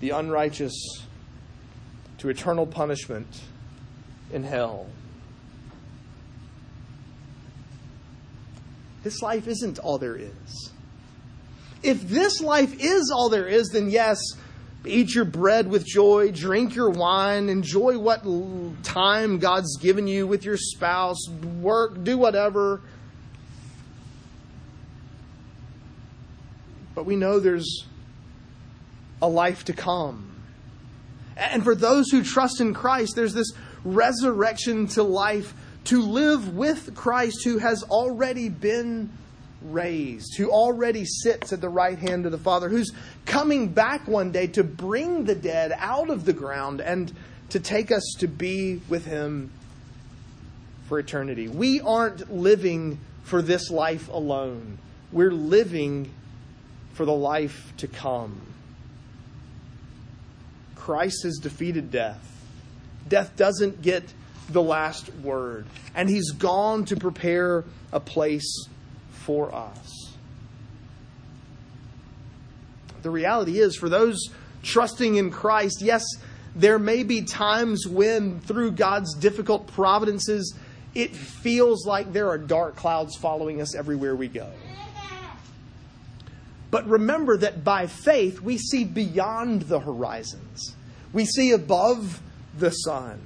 the 0.00 0.10
unrighteous 0.10 1.04
to 2.18 2.28
eternal 2.28 2.66
punishment 2.66 3.40
in 4.32 4.44
hell. 4.44 4.86
This 9.02 9.22
life 9.22 9.48
isn't 9.48 9.78
all 9.78 9.96
there 9.96 10.16
is. 10.16 10.70
If 11.82 12.02
this 12.02 12.42
life 12.42 12.74
is 12.78 13.10
all 13.10 13.30
there 13.30 13.46
is, 13.46 13.70
then 13.70 13.88
yes, 13.88 14.18
eat 14.86 15.14
your 15.14 15.24
bread 15.24 15.68
with 15.68 15.84
joy, 15.84 16.30
drink 16.32 16.74
your 16.74 16.90
wine, 16.90 17.48
enjoy 17.48 17.98
what 17.98 18.24
time 18.82 19.38
God's 19.38 19.76
given 19.76 20.06
you 20.06 20.26
with 20.26 20.44
your 20.44 20.56
spouse, 20.56 21.28
work, 21.60 22.02
do 22.02 22.16
whatever. 22.16 22.80
But 26.94 27.04
we 27.04 27.16
know 27.16 27.40
there's 27.40 27.86
a 29.22 29.28
life 29.28 29.64
to 29.66 29.72
come. 29.72 30.26
And 31.36 31.62
for 31.62 31.74
those 31.74 32.10
who 32.10 32.22
trust 32.22 32.60
in 32.60 32.74
Christ, 32.74 33.14
there's 33.16 33.34
this 33.34 33.52
resurrection 33.84 34.86
to 34.88 35.02
life 35.02 35.54
to 35.84 36.02
live 36.02 36.54
with 36.54 36.94
Christ 36.94 37.44
who 37.44 37.58
has 37.58 37.82
already 37.84 38.48
been 38.48 39.10
raised, 39.62 40.36
who 40.36 40.50
already 40.50 41.04
sits 41.04 41.52
at 41.52 41.60
the 41.60 41.68
right 41.68 41.98
hand 41.98 42.26
of 42.26 42.32
the 42.32 42.38
Father, 42.38 42.68
who's 42.68 42.92
coming 43.26 43.68
back 43.68 44.06
one 44.08 44.32
day 44.32 44.46
to 44.48 44.64
bring 44.64 45.24
the 45.24 45.34
dead 45.34 45.72
out 45.78 46.10
of 46.10 46.24
the 46.24 46.32
ground 46.32 46.80
and 46.80 47.12
to 47.50 47.60
take 47.60 47.90
us 47.92 48.14
to 48.18 48.28
be 48.28 48.80
with 48.88 49.04
Him 49.04 49.50
for 50.88 50.98
eternity. 50.98 51.48
We 51.48 51.80
aren't 51.80 52.32
living 52.32 52.98
for 53.24 53.42
this 53.42 53.70
life 53.70 54.08
alone, 54.08 54.78
we're 55.12 55.32
living 55.32 56.12
for 56.94 57.04
the 57.04 57.12
life 57.12 57.72
to 57.78 57.86
come. 57.86 58.40
Christ 60.74 61.22
has 61.24 61.38
defeated 61.38 61.90
death. 61.90 62.26
Death 63.06 63.36
doesn't 63.36 63.82
get 63.82 64.02
the 64.48 64.62
last 64.62 65.12
word. 65.16 65.66
And 65.94 66.08
he's 66.08 66.32
gone 66.32 66.84
to 66.86 66.96
prepare 66.96 67.64
a 67.92 68.00
place 68.00 68.66
for 69.30 69.54
us. 69.54 70.12
The 73.02 73.10
reality 73.10 73.60
is, 73.60 73.76
for 73.76 73.88
those 73.88 74.28
trusting 74.64 75.14
in 75.14 75.30
Christ, 75.30 75.82
yes, 75.82 76.02
there 76.56 76.80
may 76.80 77.04
be 77.04 77.22
times 77.22 77.86
when, 77.86 78.40
through 78.40 78.72
God's 78.72 79.14
difficult 79.14 79.68
providences, 79.68 80.52
it 80.96 81.14
feels 81.14 81.86
like 81.86 82.12
there 82.12 82.28
are 82.28 82.38
dark 82.38 82.74
clouds 82.74 83.16
following 83.16 83.60
us 83.60 83.76
everywhere 83.76 84.16
we 84.16 84.26
go. 84.26 84.50
But 86.72 86.88
remember 86.88 87.36
that 87.36 87.62
by 87.62 87.86
faith, 87.86 88.40
we 88.40 88.58
see 88.58 88.82
beyond 88.84 89.62
the 89.62 89.78
horizons, 89.78 90.74
we 91.12 91.24
see 91.24 91.52
above 91.52 92.20
the 92.58 92.70
sun. 92.70 93.20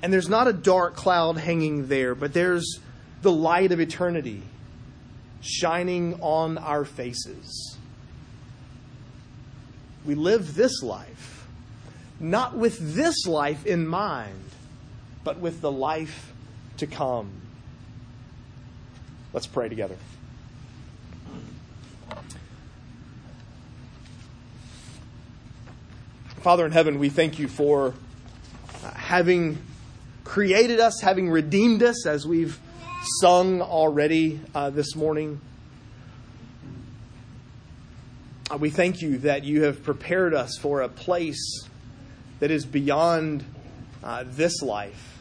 And 0.00 0.10
there's 0.10 0.30
not 0.30 0.48
a 0.48 0.54
dark 0.54 0.96
cloud 0.96 1.36
hanging 1.36 1.88
there, 1.88 2.14
but 2.14 2.32
there's 2.32 2.80
the 3.22 3.32
light 3.32 3.72
of 3.72 3.80
eternity 3.80 4.42
shining 5.40 6.20
on 6.20 6.58
our 6.58 6.84
faces. 6.84 7.76
We 10.04 10.14
live 10.14 10.54
this 10.54 10.82
life, 10.82 11.46
not 12.20 12.56
with 12.56 12.94
this 12.94 13.26
life 13.26 13.66
in 13.66 13.86
mind, 13.86 14.42
but 15.24 15.38
with 15.38 15.60
the 15.60 15.70
life 15.70 16.32
to 16.78 16.86
come. 16.86 17.30
Let's 19.32 19.46
pray 19.46 19.68
together. 19.68 19.96
Father 26.40 26.64
in 26.64 26.72
heaven, 26.72 26.98
we 26.98 27.08
thank 27.08 27.38
you 27.38 27.48
for 27.48 27.92
having 28.94 29.58
created 30.28 30.78
us, 30.78 31.00
having 31.00 31.30
redeemed 31.30 31.82
us, 31.82 32.06
as 32.06 32.26
we've 32.26 32.60
sung 33.18 33.62
already 33.62 34.38
uh, 34.54 34.68
this 34.68 34.94
morning. 34.94 35.40
Uh, 38.50 38.58
we 38.58 38.68
thank 38.68 39.00
you 39.00 39.16
that 39.16 39.42
you 39.44 39.62
have 39.62 39.82
prepared 39.82 40.34
us 40.34 40.58
for 40.60 40.82
a 40.82 40.88
place 40.88 41.66
that 42.40 42.50
is 42.50 42.66
beyond 42.66 43.42
uh, 44.04 44.22
this 44.26 44.60
life. 44.60 45.18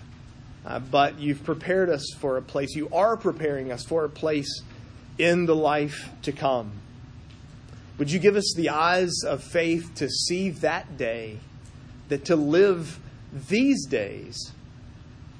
Uh, 0.66 0.78
but 0.80 1.18
you've 1.18 1.44
prepared 1.46 1.90
us 1.90 2.06
for 2.20 2.36
a 2.36 2.42
place, 2.42 2.76
you 2.76 2.90
are 2.92 3.16
preparing 3.16 3.72
us 3.72 3.86
for 3.86 4.04
a 4.04 4.10
place 4.10 4.62
in 5.18 5.46
the 5.46 5.56
life 5.56 6.10
to 6.22 6.34
come. 6.34 6.74
Would 7.98 8.12
you 8.12 8.20
give 8.20 8.36
us 8.36 8.54
the 8.58 8.70
eyes 8.70 9.14
of 9.26 9.42
faith 9.42 9.96
to 9.96 10.10
see 10.10 10.50
that 10.50 10.98
day, 10.98 11.40
that 12.10 12.26
to 12.26 12.36
live 12.36 13.00
these 13.32 13.86
days 13.86 14.52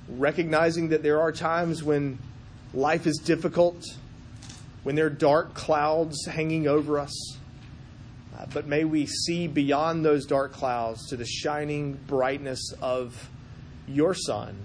recognizing 0.10 0.90
that 0.90 1.04
there 1.04 1.20
are 1.22 1.32
times 1.32 1.84
when 1.84 2.20
life 2.74 3.08
is 3.08 3.18
difficult, 3.18 3.84
when 4.84 4.96
there 4.96 5.08
are 5.08 5.12
dark 5.12 5.54
clouds 5.54 6.26
hanging 6.26 6.68
over 6.68 7.00
us. 7.00 7.38
Uh, 8.38 8.46
but 8.54 8.68
may 8.68 8.84
we 8.84 9.06
see 9.06 9.48
beyond 9.48 10.06
those 10.06 10.26
dark 10.26 10.54
clouds 10.54 11.08
to 11.10 11.18
the 11.18 11.26
shining 11.26 11.94
brightness 12.08 12.74
of 12.82 13.30
your 13.88 14.14
Son 14.14 14.56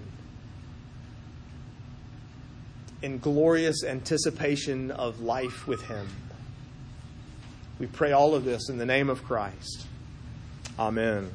in 3.01 3.17
glorious 3.19 3.83
anticipation 3.83 4.91
of 4.91 5.19
life 5.19 5.67
with 5.67 5.81
Him. 5.83 6.07
We 7.79 7.87
pray 7.87 8.11
all 8.11 8.35
of 8.35 8.45
this 8.45 8.69
in 8.69 8.77
the 8.77 8.85
name 8.85 9.09
of 9.09 9.23
Christ. 9.23 9.85
Amen. 10.79 11.31